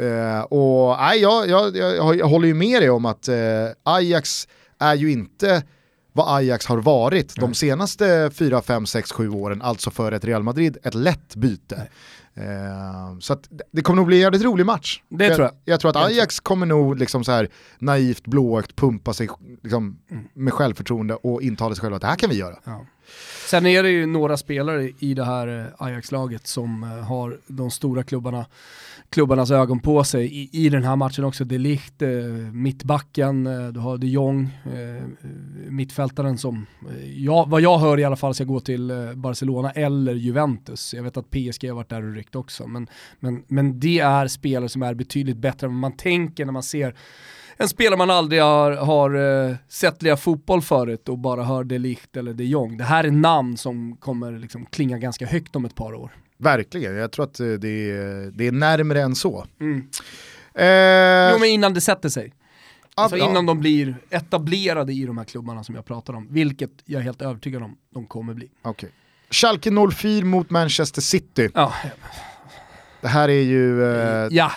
[0.00, 3.34] Uh, och nej, jag, jag, jag, jag, håller ju med dig om att uh,
[3.82, 5.62] Ajax är ju inte
[6.12, 10.42] vad Ajax har varit de senaste 4, 5, 6, 7 åren, alltså för ett Real
[10.42, 11.88] Madrid, ett lätt byte.
[12.38, 13.36] Uh, så
[13.72, 15.02] det kommer nog bli en jävligt rolig match.
[15.08, 15.54] Det jag, tror jag.
[15.64, 19.28] Jag tror att Ajax kommer nog liksom så här naivt blåögt pumpa sig
[19.62, 20.24] liksom, mm.
[20.34, 22.58] med självförtroende och intala sig själva att det här kan vi göra.
[22.64, 22.86] Ja.
[23.46, 27.70] Sen är det ju några spelare i det här eh, Ajax-laget som eh, har de
[27.70, 28.46] stora klubbarna,
[29.10, 31.44] klubbarnas ögon på sig i, i den här matchen också.
[31.44, 32.08] De Ligt, eh,
[32.52, 34.50] mittbacken, eh, du har de Jong,
[35.68, 36.66] mittfältaren som,
[37.16, 40.94] ja, vad jag hör i alla fall, ska gå till Barcelona eller Juventus.
[40.94, 42.86] Jag vet att PSG har varit där och ryckt också, men,
[43.20, 46.62] men, men det är spelare som är betydligt bättre än vad man tänker när man
[46.62, 46.94] ser
[47.56, 51.78] en spelare man aldrig har, har uh, sett lira fotboll förut och bara hör de
[51.78, 52.76] Ligt eller de Jong.
[52.76, 56.12] Det här är namn som kommer liksom klinga ganska högt om ett par år.
[56.38, 59.46] Verkligen, jag tror att eh, det är, det är närmare än så.
[59.60, 59.88] Mm.
[60.54, 61.32] Eh...
[61.32, 62.32] Jo men innan det sätter sig.
[62.94, 67.00] Alltså innan de blir etablerade i de här klubbarna som jag pratar om, vilket jag
[67.00, 68.50] är helt övertygad om de kommer bli.
[68.62, 68.90] Okay.
[69.30, 71.50] Schalke 04 mot Manchester City.
[71.54, 71.74] Ja.
[73.00, 73.84] Det här är ju...
[73.84, 74.52] Eh, ja,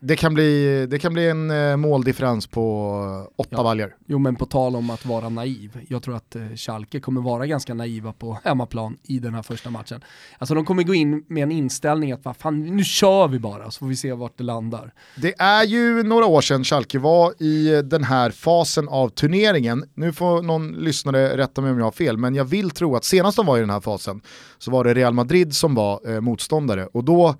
[0.00, 3.62] det kan, bli, det kan bli en eh, måldifferens på åtta ja.
[3.62, 3.94] valjar.
[4.06, 7.46] Jo men på tal om att vara naiv, jag tror att eh, Schalke kommer vara
[7.46, 10.04] ganska naiva på hemmaplan i den här första matchen.
[10.38, 13.78] Alltså de kommer gå in med en inställning att fan, nu kör vi bara så
[13.78, 14.92] får vi se vart det landar.
[15.16, 19.84] Det är ju några år sedan Schalke var i den här fasen av turneringen.
[19.94, 23.04] Nu får någon lyssnare rätta mig om jag har fel, men jag vill tro att
[23.04, 24.20] senast de var i den här fasen
[24.58, 27.34] så var det Real Madrid som var eh, motståndare och då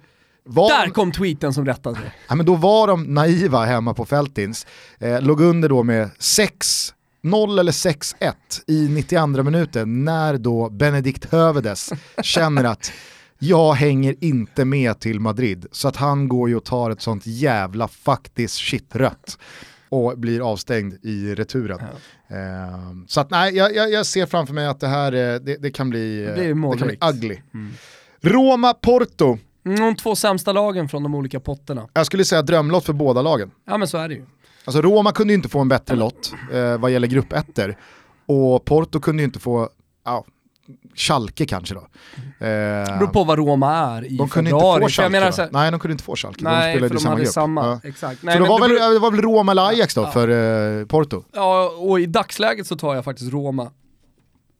[0.44, 1.98] var, Där kom tweeten som rättade.
[2.28, 4.66] Ja, men då var de naiva hemma på Feltins.
[4.98, 8.32] Eh, låg under då med 6 0 eller 6-1
[8.66, 12.92] i 92 minuten när då Benedikt Hövedes känner att
[13.38, 15.66] jag hänger inte med till Madrid.
[15.72, 19.38] Så att han går ju och tar ett sånt jävla faktiskt shit-rött
[19.88, 21.78] och blir avstängd i returen.
[22.28, 22.36] Ja.
[22.36, 25.70] Eh, så att nej, jag, jag, ser framför mig att det här eh, det, det
[25.70, 27.38] kan bli, det, det kan bli ugly.
[27.54, 27.72] Mm.
[28.20, 29.38] Roma-Porto.
[29.64, 31.88] Mm, de två sämsta lagen från de olika potterna.
[31.92, 33.50] Jag skulle säga drömlott för båda lagen.
[33.64, 34.24] Ja men så är det ju.
[34.64, 37.76] Alltså Roma kunde ju inte få en bättre lott eh, vad gäller gruppettor.
[38.26, 39.68] Och Porto kunde ju inte få,
[40.04, 40.24] ja,
[40.94, 41.80] Schalke kanske då.
[41.80, 41.86] Eh,
[42.38, 44.82] det beror på vad Roma är i de kunde februari.
[44.82, 45.48] Inte få Schalke, här...
[45.52, 46.44] Nej, de kunde inte få Schalke.
[46.44, 47.28] Nej, de spelade i samma grupp.
[47.28, 47.88] Samma, ja.
[47.88, 48.22] exakt.
[48.22, 50.10] Nej, så det var, väl, det var väl Roma eller Ajax då ja.
[50.10, 50.28] för
[50.80, 51.24] eh, Porto?
[51.32, 53.70] Ja, och i dagsläget så tar jag faktiskt Roma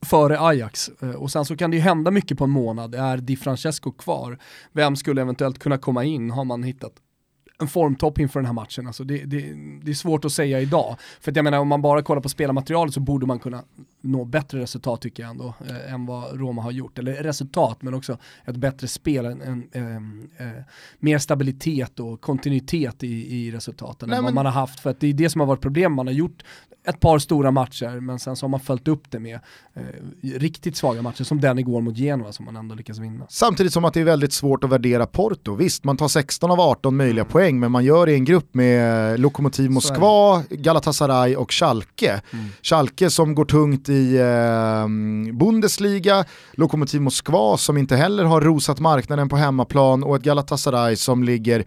[0.06, 0.90] före Ajax.
[1.02, 2.94] Eh, och sen så kan det ju hända mycket på en månad.
[2.94, 4.38] Är Di Francesco kvar?
[4.72, 6.30] Vem skulle eventuellt kunna komma in?
[6.30, 6.92] Har man hittat
[7.62, 8.86] en formtopp inför den här matchen.
[8.86, 10.96] Alltså det, det, det, är svårt att säga idag.
[11.20, 13.62] För att jag menar om man bara kollar på spelarmaterialet så borde man kunna
[14.02, 16.98] nå bättre resultat tycker jag ändå eh, än vad Roma har gjort.
[16.98, 20.62] Eller resultat men också ett bättre spel, en, en, en, en eh,
[20.98, 24.80] mer stabilitet och kontinuitet i, i resultaten Nej, än vad man har haft.
[24.80, 26.42] För att det är det som har varit problem, man har gjort
[26.84, 29.40] ett par stora matcher men sen så har man följt upp det med
[29.74, 29.82] eh,
[30.22, 33.26] riktigt svaga matcher som den igår mot Genoa som man ändå lyckas vinna.
[33.28, 35.54] Samtidigt som att det är väldigt svårt att värdera Porto.
[35.54, 37.32] Visst, man tar 16 av 18 möjliga mm.
[37.32, 42.20] poäng men man gör det i en grupp med Lokomotiv Moskva, Galatasaray och Schalke.
[42.32, 42.46] Mm.
[42.62, 44.86] Schalke som går tungt i eh,
[45.34, 51.22] Bundesliga, Lokomotiv Moskva som inte heller har rosat marknaden på hemmaplan och ett Galatasaray som
[51.22, 51.64] ligger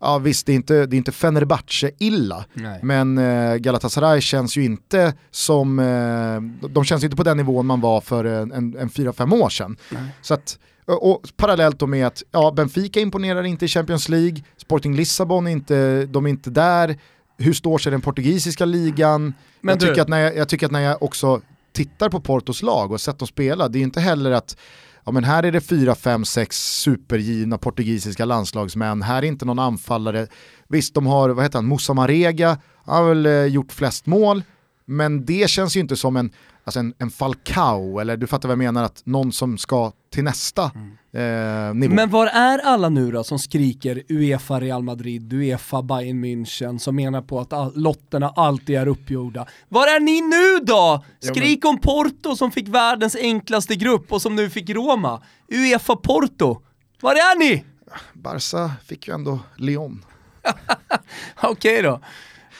[0.00, 2.44] ja visst det är inte, det är inte Fenerbahce-illa,
[2.82, 7.80] men eh, Galatasaray känns ju inte som, eh, de känns inte på den nivån man
[7.80, 9.76] var för en, en, en 4-5 år sedan.
[9.90, 10.02] Nej.
[10.22, 14.96] Så att, och parallellt då med att ja, Benfica imponerar inte i Champions League, Sporting
[14.96, 16.96] Lissabon är inte, de är inte där,
[17.38, 19.34] hur står sig den portugisiska ligan?
[19.60, 21.40] Men jag, tycker att när jag, jag tycker att när jag också
[21.72, 24.56] tittar på Portos lag och sett dem spela, det är ju inte heller att
[25.04, 29.58] ja men här är det fyra, fem, sex supergivna portugisiska landslagsmän, här är inte någon
[29.58, 30.26] anfallare.
[30.68, 34.42] Visst, de har, vad heter han, Moussa Marega, han har väl eh, gjort flest mål,
[34.84, 36.30] men det känns ju inte som en,
[36.64, 40.24] alltså en, en Falcao, eller du fattar vad jag menar, att någon som ska till
[40.24, 41.74] nästa mm eh.
[41.74, 46.96] Men var är alla nu då som skriker Uefa Real Madrid, Uefa Bayern München, som
[46.96, 49.46] menar på att lotterna alltid är uppgjorda?
[49.68, 51.04] Var är ni nu då?
[51.20, 55.22] Skrik om Porto som fick världens enklaste grupp och som nu fick Roma.
[55.52, 56.62] Uefa Porto,
[57.00, 57.64] var är ni?
[58.12, 60.04] Barca fick ju ändå Lyon.
[61.42, 62.00] Okej okay då.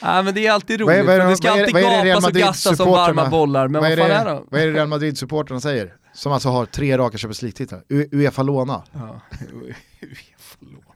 [0.01, 3.29] Ja, men det är alltid roligt, för det ska alltid gapas och gassas som varma
[3.29, 3.67] bollar.
[3.67, 5.93] Men vad, vad, fan är, det, vad är det Real Madrid-supportrarna säger?
[6.19, 7.83] Som alltså har tre raka Champions League-titlar.
[7.89, 8.83] Uefa Låna.
[8.91, 9.21] Ja,
[10.01, 10.95] Uefa Låna.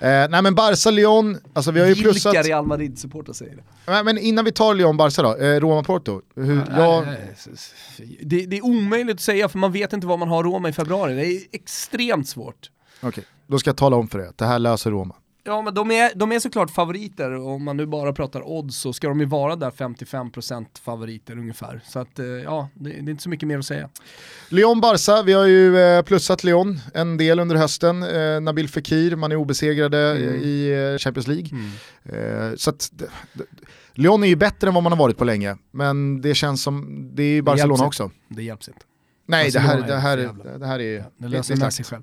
[0.00, 2.46] Eh, nej men Barca-Lyon, alltså vi har ju Vilka plussat...
[2.46, 3.62] Real Madrid-supportrar säger det?
[3.86, 6.20] Nej, men innan vi tar Lyon-Barca då, eh, Roma-Porto.
[6.34, 7.06] Hur, jag...
[8.20, 10.72] Det, det är omöjligt att säga för man vet inte vad man har Roma i
[10.72, 11.14] februari.
[11.14, 12.70] Det är extremt svårt.
[13.00, 15.14] Okej, då ska jag tala om för er, det här löser Roma.
[15.48, 18.92] Ja men de är, de är såklart favoriter, om man nu bara pratar odds så
[18.92, 21.80] ska de ju vara där 55% favoriter ungefär.
[21.88, 23.88] Så att eh, ja, det, det, är inte så mycket mer att säga.
[24.48, 28.02] Lyon-Barca, vi har ju eh, plussat Lyon en del under hösten.
[28.02, 30.34] Eh, Nabil Fekir, man är obesegrade mm.
[30.34, 31.48] i Champions League.
[31.52, 32.58] Mm.
[32.58, 32.92] Så att,
[33.94, 37.08] Lyon är ju bättre än vad man har varit på länge, men det känns som,
[37.14, 38.10] det är ju Barcelona det också.
[38.28, 38.80] Det hjälps inte.
[39.26, 41.04] Nej, det här, det, här, det här är...
[41.18, 42.02] Det löser sig själv.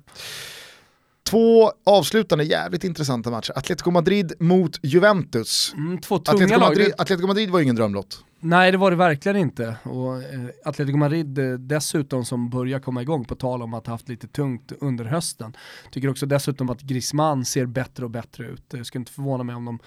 [1.30, 3.52] Två avslutande jävligt intressanta matcher.
[3.58, 5.72] Atletico Madrid mot Juventus.
[5.76, 6.68] Mm, två tunga Atletico lag.
[6.68, 8.24] Madrid, Atletico Madrid var ju ingen drömlott.
[8.40, 9.76] Nej det var det verkligen inte.
[9.82, 13.94] Och eh, Atletico Madrid eh, dessutom som börjar komma igång på tal om att ha
[13.94, 15.56] haft lite tungt under hösten.
[15.90, 18.64] Tycker också dessutom att Griezmann ser bättre och bättre ut.
[18.68, 19.78] Jag skulle inte förvåna mig om de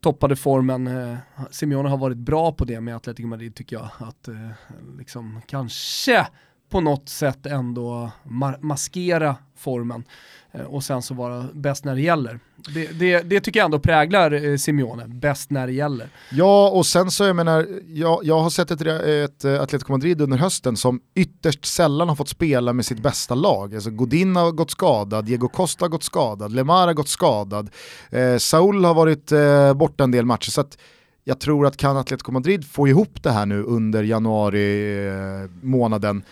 [0.00, 0.86] toppade formen.
[0.86, 1.16] Eh,
[1.50, 3.88] Simeone har varit bra på det med Atletico Madrid tycker jag.
[3.98, 4.50] Att eh,
[4.98, 6.26] liksom kanske
[6.68, 10.04] på något sätt ändå ma maskera formen.
[10.52, 12.40] Eh, och sen så vara bäst när det gäller.
[12.74, 16.08] Det, det, det, tycker jag ändå präglar eh, Simeone, bäst när det gäller.
[16.30, 20.20] Ja, och sen så jag menar, jag, jag har sett ett, ett eh, Atletico Madrid
[20.20, 23.74] under hösten som ytterst sällan har fått spela med sitt bästa lag.
[23.74, 27.70] Alltså Godin har gått skadad, Diego Costa har gått skadad, Lemar har gått skadad,
[28.10, 30.50] eh, Saul har varit eh, borta en del matcher.
[30.50, 30.78] Så att
[31.24, 36.22] jag tror att kan Atletico Madrid få ihop det här nu under januari eh, månaden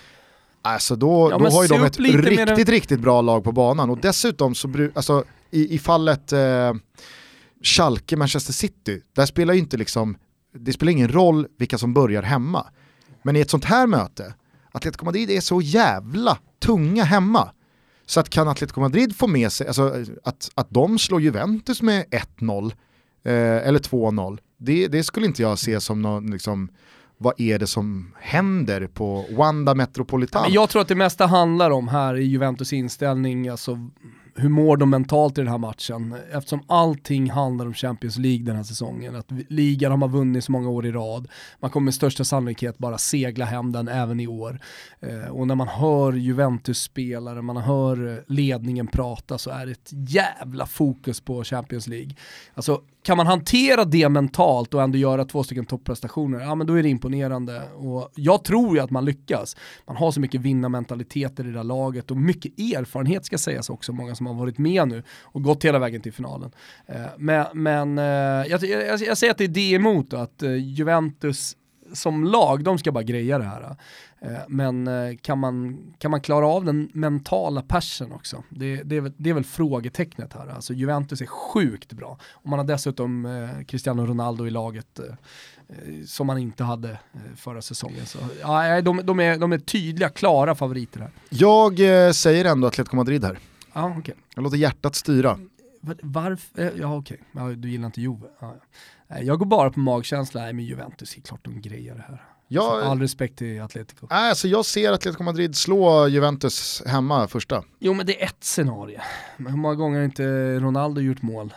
[0.67, 3.99] Alltså då, ja, då har ju de ett riktigt, riktigt bra lag på banan och
[3.99, 6.75] dessutom så, alltså i, i fallet eh,
[7.63, 10.17] Schalke, Manchester City, där spelar ju inte liksom,
[10.55, 12.67] det spelar ingen roll vilka som börjar hemma.
[13.23, 14.35] Men i ett sånt här möte,
[14.73, 17.51] Atletico Madrid är så jävla tunga hemma.
[18.07, 22.05] Så att kan Atletico Madrid få med sig, alltså att, att de slår Juventus med
[22.39, 22.73] 1-0
[23.25, 23.33] eh,
[23.69, 26.69] eller 2-0, det, det, skulle inte jag se som någon liksom,
[27.19, 30.53] vad är det som händer på Wanda Metropolitan?
[30.53, 33.79] Jag tror att det mesta handlar om här i Juventus inställning, alltså
[34.39, 36.15] hur mår de mentalt i den här matchen?
[36.33, 39.17] Eftersom allting handlar om Champions League den här säsongen.
[39.17, 41.29] Att ligan har man vunnit så många år i rad.
[41.61, 44.61] Man kommer med största sannolikhet bara segla hem den även i år.
[45.01, 49.91] Eh, och när man hör Juventus-spelare, man hör eh, ledningen prata så är det ett
[49.93, 52.11] jävla fokus på Champions League.
[52.55, 56.75] Alltså kan man hantera det mentalt och ändå göra två stycken topprestationer, ja men då
[56.75, 57.63] är det imponerande.
[57.71, 59.57] Och jag tror ju att man lyckas.
[59.87, 63.93] Man har så mycket vinnarmentaliteter i det där laget och mycket erfarenhet ska sägas också,
[63.93, 66.51] många som som har varit med nu och gått hela vägen till finalen.
[66.87, 70.43] Eh, men, men eh, jag, jag, jag säger att det är det emot då, att
[70.43, 71.57] eh, Juventus
[71.93, 73.77] som lag, de ska bara greja det här.
[74.49, 74.89] Men
[75.23, 78.43] kan man, kan man klara av den mentala passion också?
[78.49, 80.47] Det, det, är väl, det är väl frågetecknet här.
[80.47, 82.19] Alltså Juventus är sjukt bra.
[82.33, 83.29] Och man har dessutom
[83.69, 85.01] Cristiano Ronaldo i laget
[86.07, 86.99] som man inte hade
[87.37, 88.07] förra säsongen.
[88.07, 91.11] Så, ja, de, de, är, de är tydliga, klara favoriter här.
[91.29, 91.81] Jag
[92.15, 93.39] säger ändå Atletico Madrid här.
[93.77, 94.15] Ja, okay.
[94.35, 95.39] Jag låter hjärtat styra.
[95.81, 96.61] Var, varför?
[96.61, 97.49] Eh, ja okej, okay.
[97.51, 98.27] ja, du gillar inte Juve.
[98.41, 98.55] Ja,
[99.09, 99.19] ja.
[99.19, 102.23] Jag går bara på magkänsla, nej men Juventus är klart de grejer det här.
[102.49, 104.07] Jag, all respekt till Atletico.
[104.11, 107.65] Alltså jag ser Atletico Madrid slå Juventus hemma första.
[107.79, 109.01] Jo men det är ett scenario.
[109.37, 111.55] Men hur många gånger har inte Ronaldo gjort mål?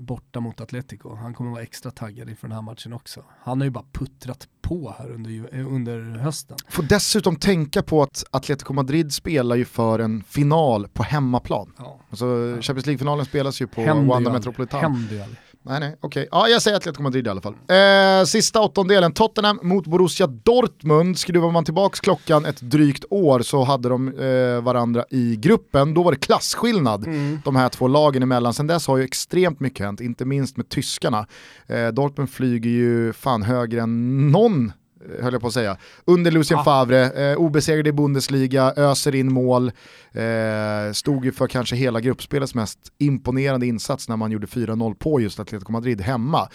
[0.00, 1.14] Borta mot Atletico.
[1.14, 3.24] Han kommer vara extra taggad inför den här matchen också.
[3.42, 6.56] Han har ju bara puttrat på här under, eh, under hösten.
[6.68, 11.72] Får dessutom tänka på att Atletico Madrid spelar ju för en final på hemmaplan.
[11.78, 12.00] Ja.
[12.10, 12.62] Alltså, ja.
[12.62, 14.80] Champions League-finalen spelas ju på Wanda Metropolitan.
[14.80, 15.38] Händer ju aldrig.
[15.62, 16.20] Nej, nej, okej.
[16.20, 16.28] Okay.
[16.30, 17.54] Ja, jag säger Atletico Madrid i alla fall.
[17.68, 21.18] Eh, sista åttondelen, Tottenham mot Borussia Dortmund.
[21.18, 25.94] Skruvar man tillbaka klockan ett drygt år så hade de eh, varandra i gruppen.
[25.94, 27.40] Då var det klasskillnad mm.
[27.44, 28.54] de här två lagen emellan.
[28.54, 31.26] Sen dess har ju extremt mycket hänt, inte minst med tyskarna.
[31.66, 34.72] Eh, Dortmund flyger ju fan högre än någon
[35.20, 36.64] höll jag på att säga, under Lucien ja.
[36.64, 39.72] Favre, eh, obesegrad i Bundesliga, öser in mål,
[40.12, 45.20] eh, stod ju för kanske hela gruppspelets mest imponerande insats när man gjorde 4-0 på
[45.20, 46.48] just Atletico Madrid hemma.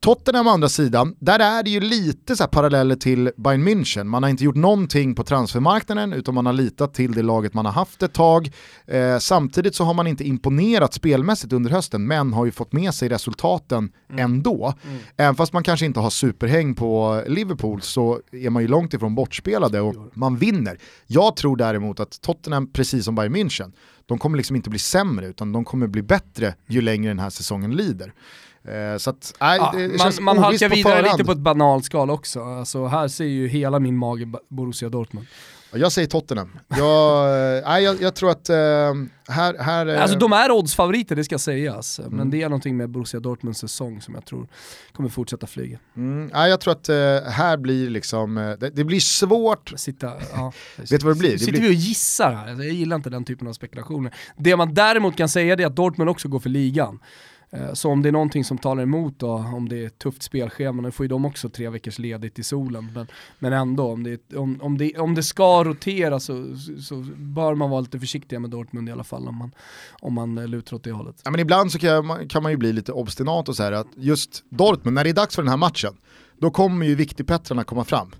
[0.00, 4.04] Tottenham å andra sidan, där är det ju lite så paralleller till Bayern München.
[4.04, 7.66] Man har inte gjort någonting på transfermarknaden utan man har litat till det laget man
[7.66, 8.50] har haft ett tag.
[8.86, 12.94] Eh, samtidigt så har man inte imponerat spelmässigt under hösten men har ju fått med
[12.94, 14.24] sig resultaten mm.
[14.24, 14.74] ändå.
[14.84, 14.98] Mm.
[15.16, 19.14] Även fast man kanske inte har superhäng på Liverpool så är man ju långt ifrån
[19.14, 20.78] bortspelade och man vinner.
[21.06, 23.72] Jag tror däremot att Tottenham, precis som Bayern München,
[24.06, 27.30] de kommer liksom inte bli sämre utan de kommer bli bättre ju längre den här
[27.30, 28.12] säsongen lider.
[28.68, 31.84] Eh, så att, nej, ja, det, det man, man halkar vidare lite på ett banalt
[31.84, 32.42] skal också.
[32.42, 35.26] Alltså, här ser ju hela min mage Borussia Dortmund.
[35.72, 36.58] Jag säger Tottenham.
[36.68, 37.26] Jag,
[37.64, 38.56] nej, jag, jag tror att eh,
[39.28, 39.58] här...
[39.62, 42.00] här eh, Alltså de är oddsfavoriter, det ska sägas.
[42.04, 42.30] Men Mm.
[42.30, 44.48] det är någonting med Borussia Dortmunds säsong som jag tror
[44.92, 45.78] kommer fortsätta flyga.
[45.96, 46.96] mm, nej, jag tror att eh,
[47.30, 49.72] här blir liksom, eh, det, det blir svårt.
[49.76, 50.52] Sitta, ja.
[50.76, 51.32] Vet du vad det blir?
[51.32, 52.48] Det Sitter blir- vi och gissar här?
[52.48, 54.14] Jag gillar inte den typen av spekulationer.
[54.36, 56.98] Det man däremot kan säga är att Dortmund också går för ligan.
[57.50, 60.22] Eh, Så om det är någonting som talar emot då, om det är ett tufft
[60.22, 62.92] spelschema, nu får ju de också tre veckors ledigt i solen.
[62.94, 63.06] Men,
[63.38, 67.70] men ändå, om det, om, om, det, om det ska rotera så, så bör man
[67.70, 69.50] vara lite försiktiga med Dortmund i alla fall om man,
[70.00, 71.20] om man lutar åt det hållet.
[71.24, 73.88] Ja, men ibland så kan, man, kan man ju bli lite obstinat och säga att
[73.96, 75.96] just Dortmund, när det är dags för den här matchen,
[76.38, 78.12] då kommer ju viktigpettrarna komma fram.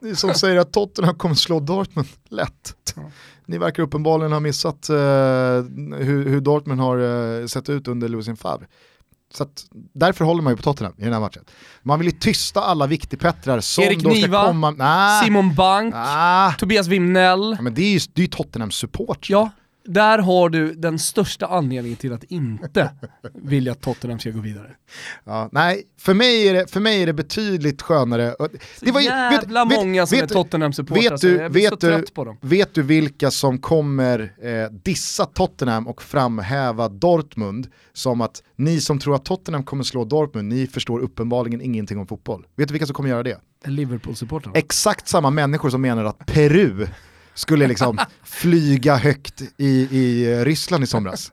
[0.02, 2.76] Är som säger att Tottenham kommer slå Dortmund lätt.
[3.48, 6.98] Ni verkar uppenbarligen ha missat eh, hur, hur Dortmund har
[7.40, 8.66] eh, sett ut under Lucien Favre.
[9.34, 11.44] Så att, därför håller man ju på Tottenham i den här matchen.
[11.82, 14.70] Man vill ju tysta alla viktigpettrar som Erik då ska Niva, komma...
[14.70, 17.54] Nah, Simon Bank, ah, Tobias Wimnell.
[17.56, 19.30] ja, men det är ju det är Tottenhams support.
[19.30, 19.50] Ja,
[19.88, 22.90] där har du den största anledningen till att inte
[23.34, 24.70] vilja att Tottenham ska gå vidare.
[25.24, 28.34] Ja, nej, för mig, är det, för mig är det betydligt skönare.
[28.80, 31.70] Det var ju- Jävla vet- vet- många som vet- är Tottenham-supportrar, så jag blir så
[31.70, 32.36] vet du- trött på dem.
[32.40, 38.98] Vet du vilka som kommer eh, dissa Tottenham och framhäva Dortmund som att ni som
[38.98, 42.46] tror att Tottenham kommer slå Dortmund, ni förstår uppenbarligen ingenting om fotboll.
[42.56, 43.38] Vet du vilka som kommer göra det?
[43.64, 44.58] Liverpool-supportrarna.
[44.58, 46.86] Exakt samma människor som menar att Peru
[47.38, 51.32] skulle liksom flyga högt i, i eh, Ryssland i somras.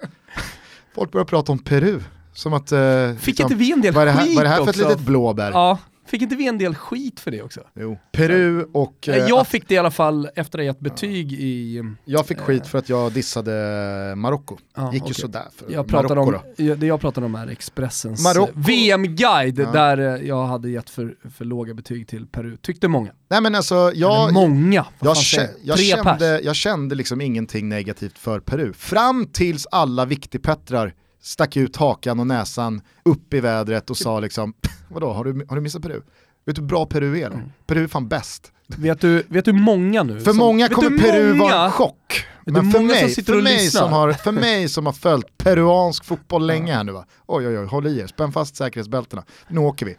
[0.96, 2.00] Folk börjar prata om Peru.
[2.34, 2.72] Som att...
[2.72, 4.64] Eh, Fick liksom, inte vi en del vad är det här, vad är det här
[4.64, 5.52] för ett litet blåbär?
[5.52, 7.62] Ja, fick inte vi en del skit för det också?
[7.80, 7.98] Jo.
[8.12, 9.08] Peru och...
[9.10, 11.84] eh, jag att- fick det i alla fall efter att ha gett betyg i...
[12.06, 14.58] Jag fick skit för att jag dissade Marocko.
[14.76, 15.16] Ja, Gick ju okej.
[15.16, 16.64] sådär för Jag pratade Marocko om, då.
[16.64, 19.72] ja, det jag pratade om är Expressens eh, VM-guide Ja.
[19.72, 23.12] där eh, jag hade gett för, för låga betyg till Peru, tyckte många.
[23.30, 27.70] Nej men alltså, Eller jag, många, vad jag, kä- jag, kände, jag kände liksom ingenting
[27.70, 28.74] negativt för Peru.
[28.74, 30.94] Fram tills alla viktigpettrar
[31.26, 34.54] stack ut hakan och näsan upp i vädret och sa liksom,
[34.90, 36.02] vadå, har du, har du missat Peru?
[36.46, 37.26] Vet du hur bra Peru är?
[37.26, 37.36] eller?
[37.36, 37.50] Mm.
[37.68, 38.52] Peru är fan bäst.
[38.68, 40.20] Vet du, vet du många nu?
[40.20, 42.26] För som- många kommer Peru många- vara en chock.
[42.46, 46.74] Men för mig, för, mig som har, för mig som har följt peruansk fotboll länge
[46.74, 49.24] här nu va, oj oj oj, håll i er, spänn fast säkerhetsbältena.
[49.48, 49.98] Nu åker vi,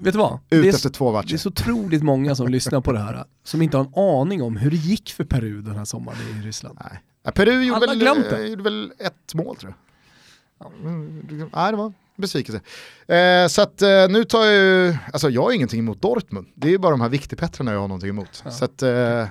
[0.00, 0.32] Vet du vad?
[0.34, 1.36] ut det, är, efter två det är matcher.
[1.36, 4.70] så otroligt många som lyssnar på det här som inte har en aning om hur
[4.70, 6.78] det gick för Peru den här sommaren i Ryssland.
[6.84, 7.00] Nej.
[7.24, 9.89] Ja, Peru gjorde väl, gjorde väl ett mål tror jag.
[10.66, 12.60] Mm, Nej, det var besvikelse.
[13.14, 16.46] Eh, så att eh, nu tar jag ju, alltså jag har ingenting emot Dortmund.
[16.54, 18.42] Det är ju bara de här viktigpettrarna jag har någonting emot.
[18.44, 18.50] Ja.
[18.50, 19.26] Så att, eh,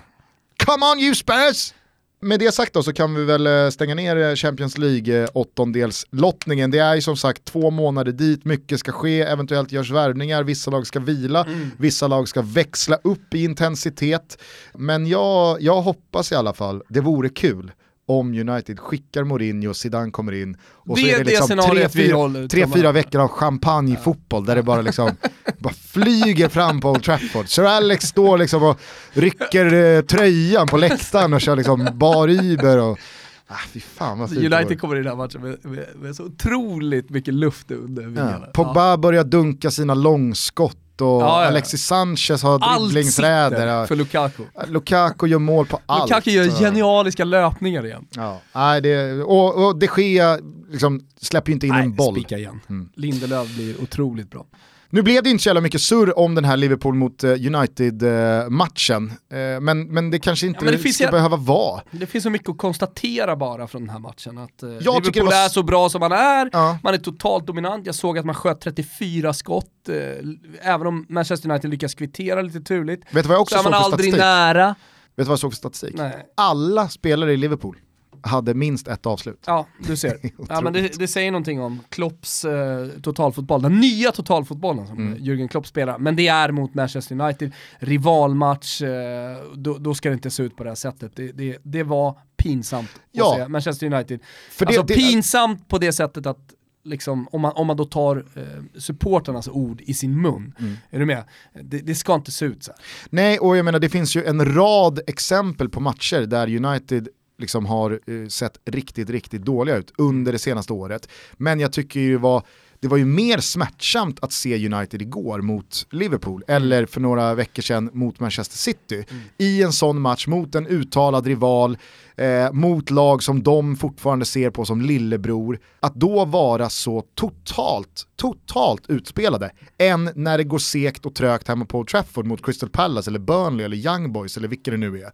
[0.65, 1.73] come on you Spurs!
[2.21, 5.29] Med det sagt då så kan vi väl eh, stänga ner eh, Champions League eh,
[5.33, 6.71] åttondelslottningen.
[6.71, 10.71] Det är ju som sagt två månader dit, mycket ska ske, eventuellt görs värvningar, vissa
[10.71, 14.37] lag ska vila, vissa lag ska växla upp i intensitet.
[14.73, 17.71] Men jag, jag hoppas i alla fall, det vore kul
[18.09, 21.89] om United skickar Mourinho, Zidane kommer in och Det så är det det liksom tre,
[21.89, 25.11] fyra, tre, fyra veckor av champagnefotboll där det bara liksom
[25.57, 27.47] bara flyger fram på Old Trafford.
[27.49, 28.79] Sir Alex står liksom och
[29.13, 32.99] rycker eh, tröjan på läktaren och kör liksom bar Uber och
[33.47, 34.53] ah, fy fan vad fint.
[34.53, 38.43] United kommer i den här matchen med, med, med så otroligt mycket luft under vingarna.
[38.45, 38.51] Ja.
[38.53, 41.47] Pogba börjar dunka sina långskott och Ja, ja.
[41.47, 43.85] Alexis Sanchez har dribblingsräder.
[43.85, 44.43] för Lukaku.
[44.67, 46.09] Lukaku gör mål på allt.
[46.09, 48.07] Lukaku gör genialiska löpningar igen.
[48.15, 50.39] Ja, nej, det, och, och de Gea
[50.71, 52.15] liksom släpper ju inte in en boll.
[52.15, 52.59] spika igen.
[52.69, 52.89] Mm.
[52.95, 54.45] Lindelöf blir otroligt bra.
[54.91, 59.11] Nu blev det inte så jävla mycket surr om den här Liverpool mot eh, United-matchen,
[59.31, 61.81] Eh, men, men det kanske inte Ja, det finns ska ju- behöva vara.
[61.91, 64.37] Det finns så mycket att konstatera bara från den här matchen.
[64.37, 66.79] Att eh, tycker Liverpool det var är så bra som man är, Ja.
[66.83, 67.85] man är totalt dominant.
[67.85, 72.61] Jag såg att man sköt 34 skott, eh, även om Manchester United lyckas kvittera lite
[72.61, 73.15] turligt.
[73.15, 74.19] Vet du vad jag också Så är man aldrig statistik?
[74.21, 74.67] nära.
[74.67, 74.75] Vet
[75.15, 75.93] du vad jag såg för statistik?
[75.97, 76.25] Nej.
[76.37, 77.77] Alla spelare i Liverpool
[78.21, 79.43] hade minst ett avslut.
[79.45, 80.17] Ja, du ser.
[80.49, 85.17] ja, men det, det säger någonting om Klopps eh, totalfotboll, den nya totalfotbollen som Mm.
[85.19, 85.97] Jürgen Klopp spelar.
[85.97, 90.55] Men det är mot Manchester United, rivalmatch, eh, då, då ska det inte se ut
[90.55, 91.11] på det här sättet.
[91.15, 93.31] Det, det, det var pinsamt Ja.
[93.31, 94.19] att se Manchester United.
[94.51, 96.53] För det- alltså pinsamt på det sättet att
[96.83, 98.43] Liksom, om, man, om man då tar eh,
[98.79, 100.77] supporternas ord i sin mun, Mm.
[100.89, 101.23] är du med?
[101.63, 102.79] Det, det ska inte se ut så här.
[103.09, 107.07] Nej, och jag menar det finns ju en rad exempel på matcher där United
[107.39, 111.09] liksom har eh, sett riktigt, riktigt dåliga ut under det senaste året.
[111.37, 112.43] Men jag tycker ju var,
[112.79, 117.63] det var ju mer smärtsamt att se United igår mot Liverpool, eller för några veckor
[117.63, 119.05] sedan mot Manchester City.
[119.09, 119.23] Mm.
[119.37, 121.77] I en sån match mot en uttalad rival,
[122.15, 128.07] eh, mot lag som de fortfarande ser på som lillebror, att då vara så totalt,
[128.15, 132.69] totalt utspelade, än när det går segt och trögt hemma på Old Trafford mot Crystal
[132.69, 135.11] Palace eller Burnley eller Young Boys eller vilka det nu är.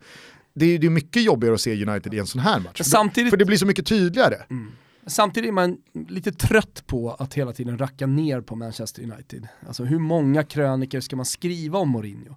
[0.56, 2.82] Det är, det är mycket jobbigare att se United i en sån här match.
[2.82, 3.30] Samtidigt...
[3.30, 4.36] För det blir så mycket tydligare.
[4.50, 4.72] Mm.
[5.08, 5.78] Samtidigt är man
[6.10, 9.48] lite trött på att hela tiden racka ner på Manchester United.
[9.68, 12.36] Alltså hur många kröniker ska man skriva om Mourinho?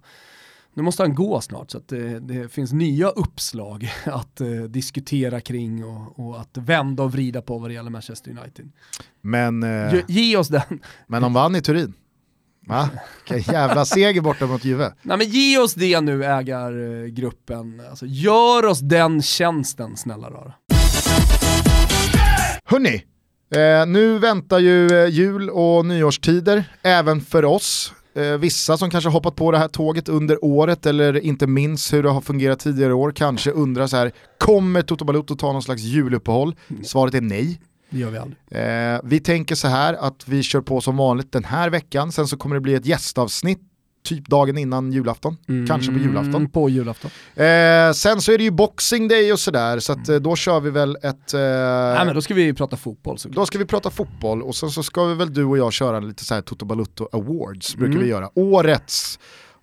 [0.73, 5.41] Nu måste han gå snart så att det, det finns nya uppslag att eh, diskutera
[5.41, 8.71] kring och, och, att vända och vrida på vad det gäller Manchester United.
[9.21, 10.79] Men, eh, ge, ge, oss den.
[11.07, 11.93] Men de vann i Turin.
[12.69, 12.89] Va?
[13.29, 14.93] Vilken jävla seger borta mot Juve.
[15.01, 17.81] Nej men ge oss det nu ägargruppen.
[17.89, 20.53] Alltså, gör oss den tjänsten snälla rara.
[22.65, 23.03] Hörni,
[23.55, 27.93] eh, nu väntar ju eh, jul och nyårstider även för oss.
[28.15, 32.03] Eh, vissa som kanske hoppat på det här tåget under året eller inte minns hur
[32.03, 35.81] det har fungerat tidigare år kanske undrar så här, kommer Toto Balotto ta någon slags
[35.81, 36.55] juluppehåll?
[36.83, 37.59] Svaret är nej.
[37.89, 38.37] Det gör vi aldrig.
[38.51, 42.27] Eh, vi tänker så här att vi kör på som vanligt den här veckan, sen
[42.27, 43.59] så kommer det bli ett gästavsnitt
[44.03, 46.49] typ dagen innan julafton, mm, kanske på julafton.
[46.49, 47.11] På julafton.
[47.35, 50.23] Eh, sen så är det ju boxing day och sådär, så att, mm.
[50.23, 51.33] då kör vi väl ett...
[51.33, 53.35] Eh, Nej men då ska vi prata fotboll såklart.
[53.35, 55.99] Då ska vi prata fotboll och sen så ska vi väl du och jag köra
[55.99, 58.03] lite så här Toto Balutto Awards, brukar mm.
[58.03, 58.29] vi göra.
[58.35, 59.19] Årets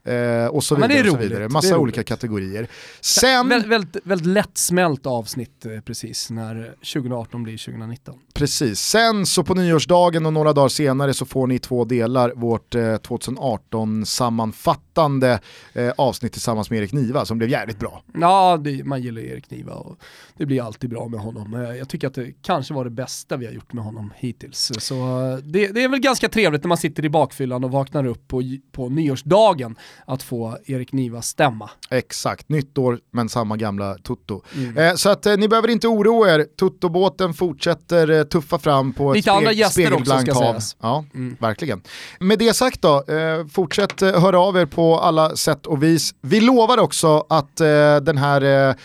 [0.06, 0.94] Eh, och så vidare.
[0.94, 1.48] Ja, och så vidare.
[1.48, 2.68] Massa olika kategorier.
[3.00, 3.48] Sen...
[3.48, 8.14] Vä väldigt, väldigt lättsmält avsnitt eh, precis när 2018 blir 2019.
[8.34, 12.74] Precis, sen så på nyårsdagen och några dagar senare så får ni två delar vårt
[12.74, 15.40] eh, 2018 sammanfattande
[15.72, 18.02] eh, avsnitt tillsammans med Erik Niva som blev jävligt bra.
[18.14, 19.98] Ja, det, man gillar Erik Niva och
[20.36, 21.54] det blir alltid bra med honom.
[21.54, 24.72] Eh, jag tycker att det kanske var det bästa vi har gjort med honom hittills.
[24.78, 28.06] Så eh, det, det är väl ganska trevligt när man sitter i bakfyllan och vaknar
[28.06, 28.42] upp på,
[28.72, 31.70] på nyårsdagen att få Erik Niva stämma.
[31.90, 34.42] Exakt, nytt år men samma gamla Toto.
[34.54, 34.76] Mm.
[34.76, 39.12] Eh, så att eh, ni behöver inte oroa er, Toto-båten fortsätter eh, tuffa fram på
[39.12, 40.56] Lite ett speg spegelblankt hav.
[40.82, 41.36] Ja, mm.
[41.40, 41.82] verkligen.
[42.20, 46.14] Med det sagt då, eh, fortsätt eh, höra av er på alla sätt och vis.
[46.20, 48.76] Vi lovar också att eh, den här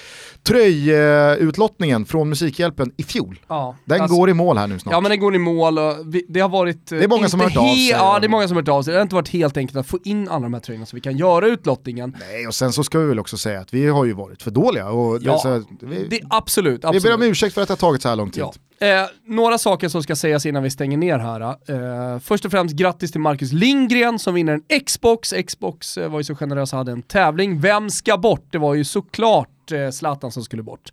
[0.43, 3.39] tröjutlottningen från Musikhjälpen i fjol.
[3.47, 4.91] Ja, den alltså, går i mål här nu snart.
[4.91, 6.88] Ja men den går i mål och vi, det har varit...
[6.88, 7.89] Det är många som har hört av sig.
[7.89, 8.91] Ja det är många som har hört av sig.
[8.91, 11.01] Det har inte varit helt enkelt att få in alla de här tröjorna så vi
[11.02, 12.18] kan göra utlottningen.
[12.30, 14.52] Nej och sen så ska vi väl också säga att vi har ju varit för
[14.52, 14.89] dåliga.
[14.89, 17.06] Och ja, så, vi, det, absolut, absolut.
[17.06, 18.43] Vi ber om ursäkt för att det har tagit så här lång tid.
[18.43, 18.54] Ja.
[18.82, 21.41] Eh, några saker som ska sägas innan vi stänger ner här.
[21.41, 25.34] Eh, först och främst grattis till Marcus Lindgren som vinner en Xbox.
[25.47, 27.60] Xbox eh, var ju så generös och hade en tävling.
[27.60, 28.45] Vem ska bort?
[28.52, 30.91] Det var ju såklart eh, Zlatan som skulle bort.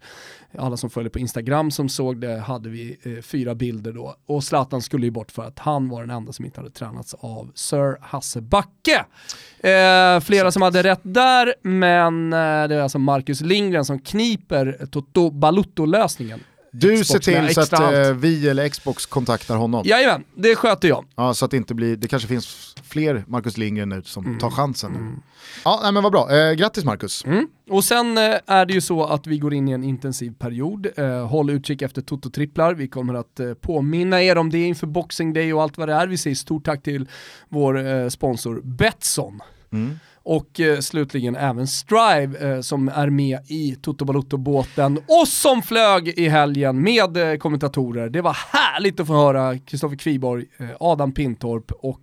[0.56, 4.14] Alla som följer på Instagram som såg det hade vi eh, fyra bilder då.
[4.26, 7.14] Och Zlatan skulle ju bort för att han var den enda som inte hade tränats
[7.14, 9.04] av Sir Hasse Backe.
[9.60, 14.86] Eh, flera som hade rätt där, men eh, det är alltså Marcus Lindgren som kniper
[14.90, 16.40] Toto Balutto-lösningen.
[16.72, 19.82] Du Xbox ser till så att eh, vi eller Xbox kontaktar honom.
[19.86, 21.04] Jajamän, det sköter jag.
[21.16, 24.38] Ja, så att det inte blir, det kanske finns fler Marcus Lindgren nu som mm.
[24.38, 24.94] tar chansen.
[24.96, 25.22] Mm.
[25.64, 26.36] Ja, nej, men vad bra.
[26.36, 27.24] Eh, grattis Marcus.
[27.24, 27.48] Mm.
[27.70, 30.86] Och sen eh, är det ju så att vi går in i en intensiv period.
[30.96, 32.74] Eh, håll utkik efter Toto-tripplar.
[32.74, 35.94] Vi kommer att eh, påminna er om det inför Boxing Day och allt vad det
[35.94, 36.06] är.
[36.06, 37.08] Vi säger stort tack till
[37.48, 39.40] vår eh, sponsor Betsson.
[39.72, 39.98] Mm.
[40.22, 46.08] Och eh, slutligen även Strive eh, som är med i Toto Balotto-båten och som flög
[46.08, 48.08] i helgen med eh, kommentatorer.
[48.08, 52.00] Det var härligt att få höra Kristoffer Kviborg, eh, Adam Pintorp och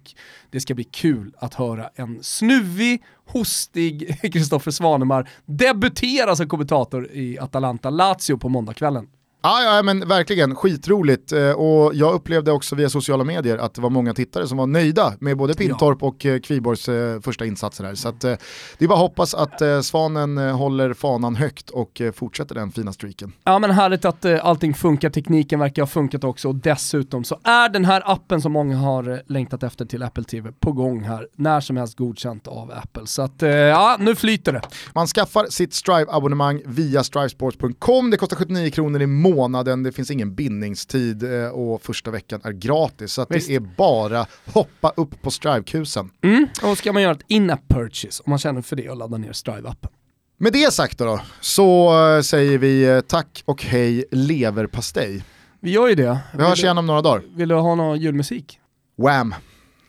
[0.51, 7.39] det ska bli kul att höra en snuvig, hostig Kristoffer Svanemar debutera som kommentator i
[7.39, 9.07] Atalanta Lazio på måndagskvällen.
[9.45, 11.31] Ja, ja men verkligen, skitroligt.
[11.31, 14.67] Eh, och jag upplevde också via sociala medier att det var många tittare som var
[14.67, 16.07] nöjda med både Pintorp ja.
[16.07, 17.95] och eh, Kviborgs eh, första insatser här.
[17.95, 18.37] Så att, det
[18.79, 23.33] är bara att hoppas att Svanen håller fanan högt och fortsätter den fina streaken.
[23.43, 27.69] Ja men härligt att allting funkar, tekniken verkar ha funkat också och dessutom så är
[27.69, 31.61] den här appen som många har längtat efter till Apple TV på gång här, när
[31.61, 33.07] som helst godkänt av Apple.
[33.07, 34.61] Så att ja, nu flyter det.
[34.93, 40.11] Man skaffar sitt Strive-abonnemang via strivesports.com, det kostar 79 kronor i månaden månaden, det finns
[40.11, 43.13] ingen bindningstid eh, och första veckan är gratis.
[43.13, 46.09] Så det är bara hoppa upp på Strive-kusen.
[46.21, 46.47] Mm.
[46.63, 49.31] Och ska man göra ett in-app purchase om man känner för det och ladda ner
[49.31, 49.89] Strive-appen.
[50.37, 55.23] Med det sagt då, så eh, säger vi eh, tack och hej leverpastej.
[55.59, 56.19] Vi gör ju det.
[56.33, 57.23] Vi hörs igen om några dagar.
[57.35, 58.59] Vill du ha någon julmusik?
[58.97, 59.35] Wham.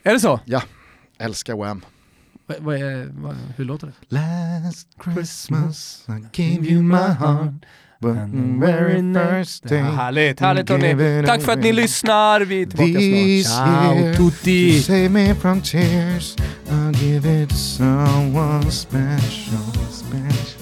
[0.03, 0.41] Är det så?
[0.45, 0.63] Ja,
[1.19, 1.85] älskar Wham.
[2.59, 3.93] Vad är va, hur låter det?
[4.09, 7.65] Last Christmas I gave you my heart
[9.97, 11.27] Härligt, härligt hörni.
[11.27, 12.41] Tack för att ni lyssnar.
[12.41, 14.17] Vi är tillbaka These snart.
[14.17, 15.09] Ciao tutti!
[15.09, 16.37] Me from tears,
[16.71, 20.56] I'll give it someone special, special.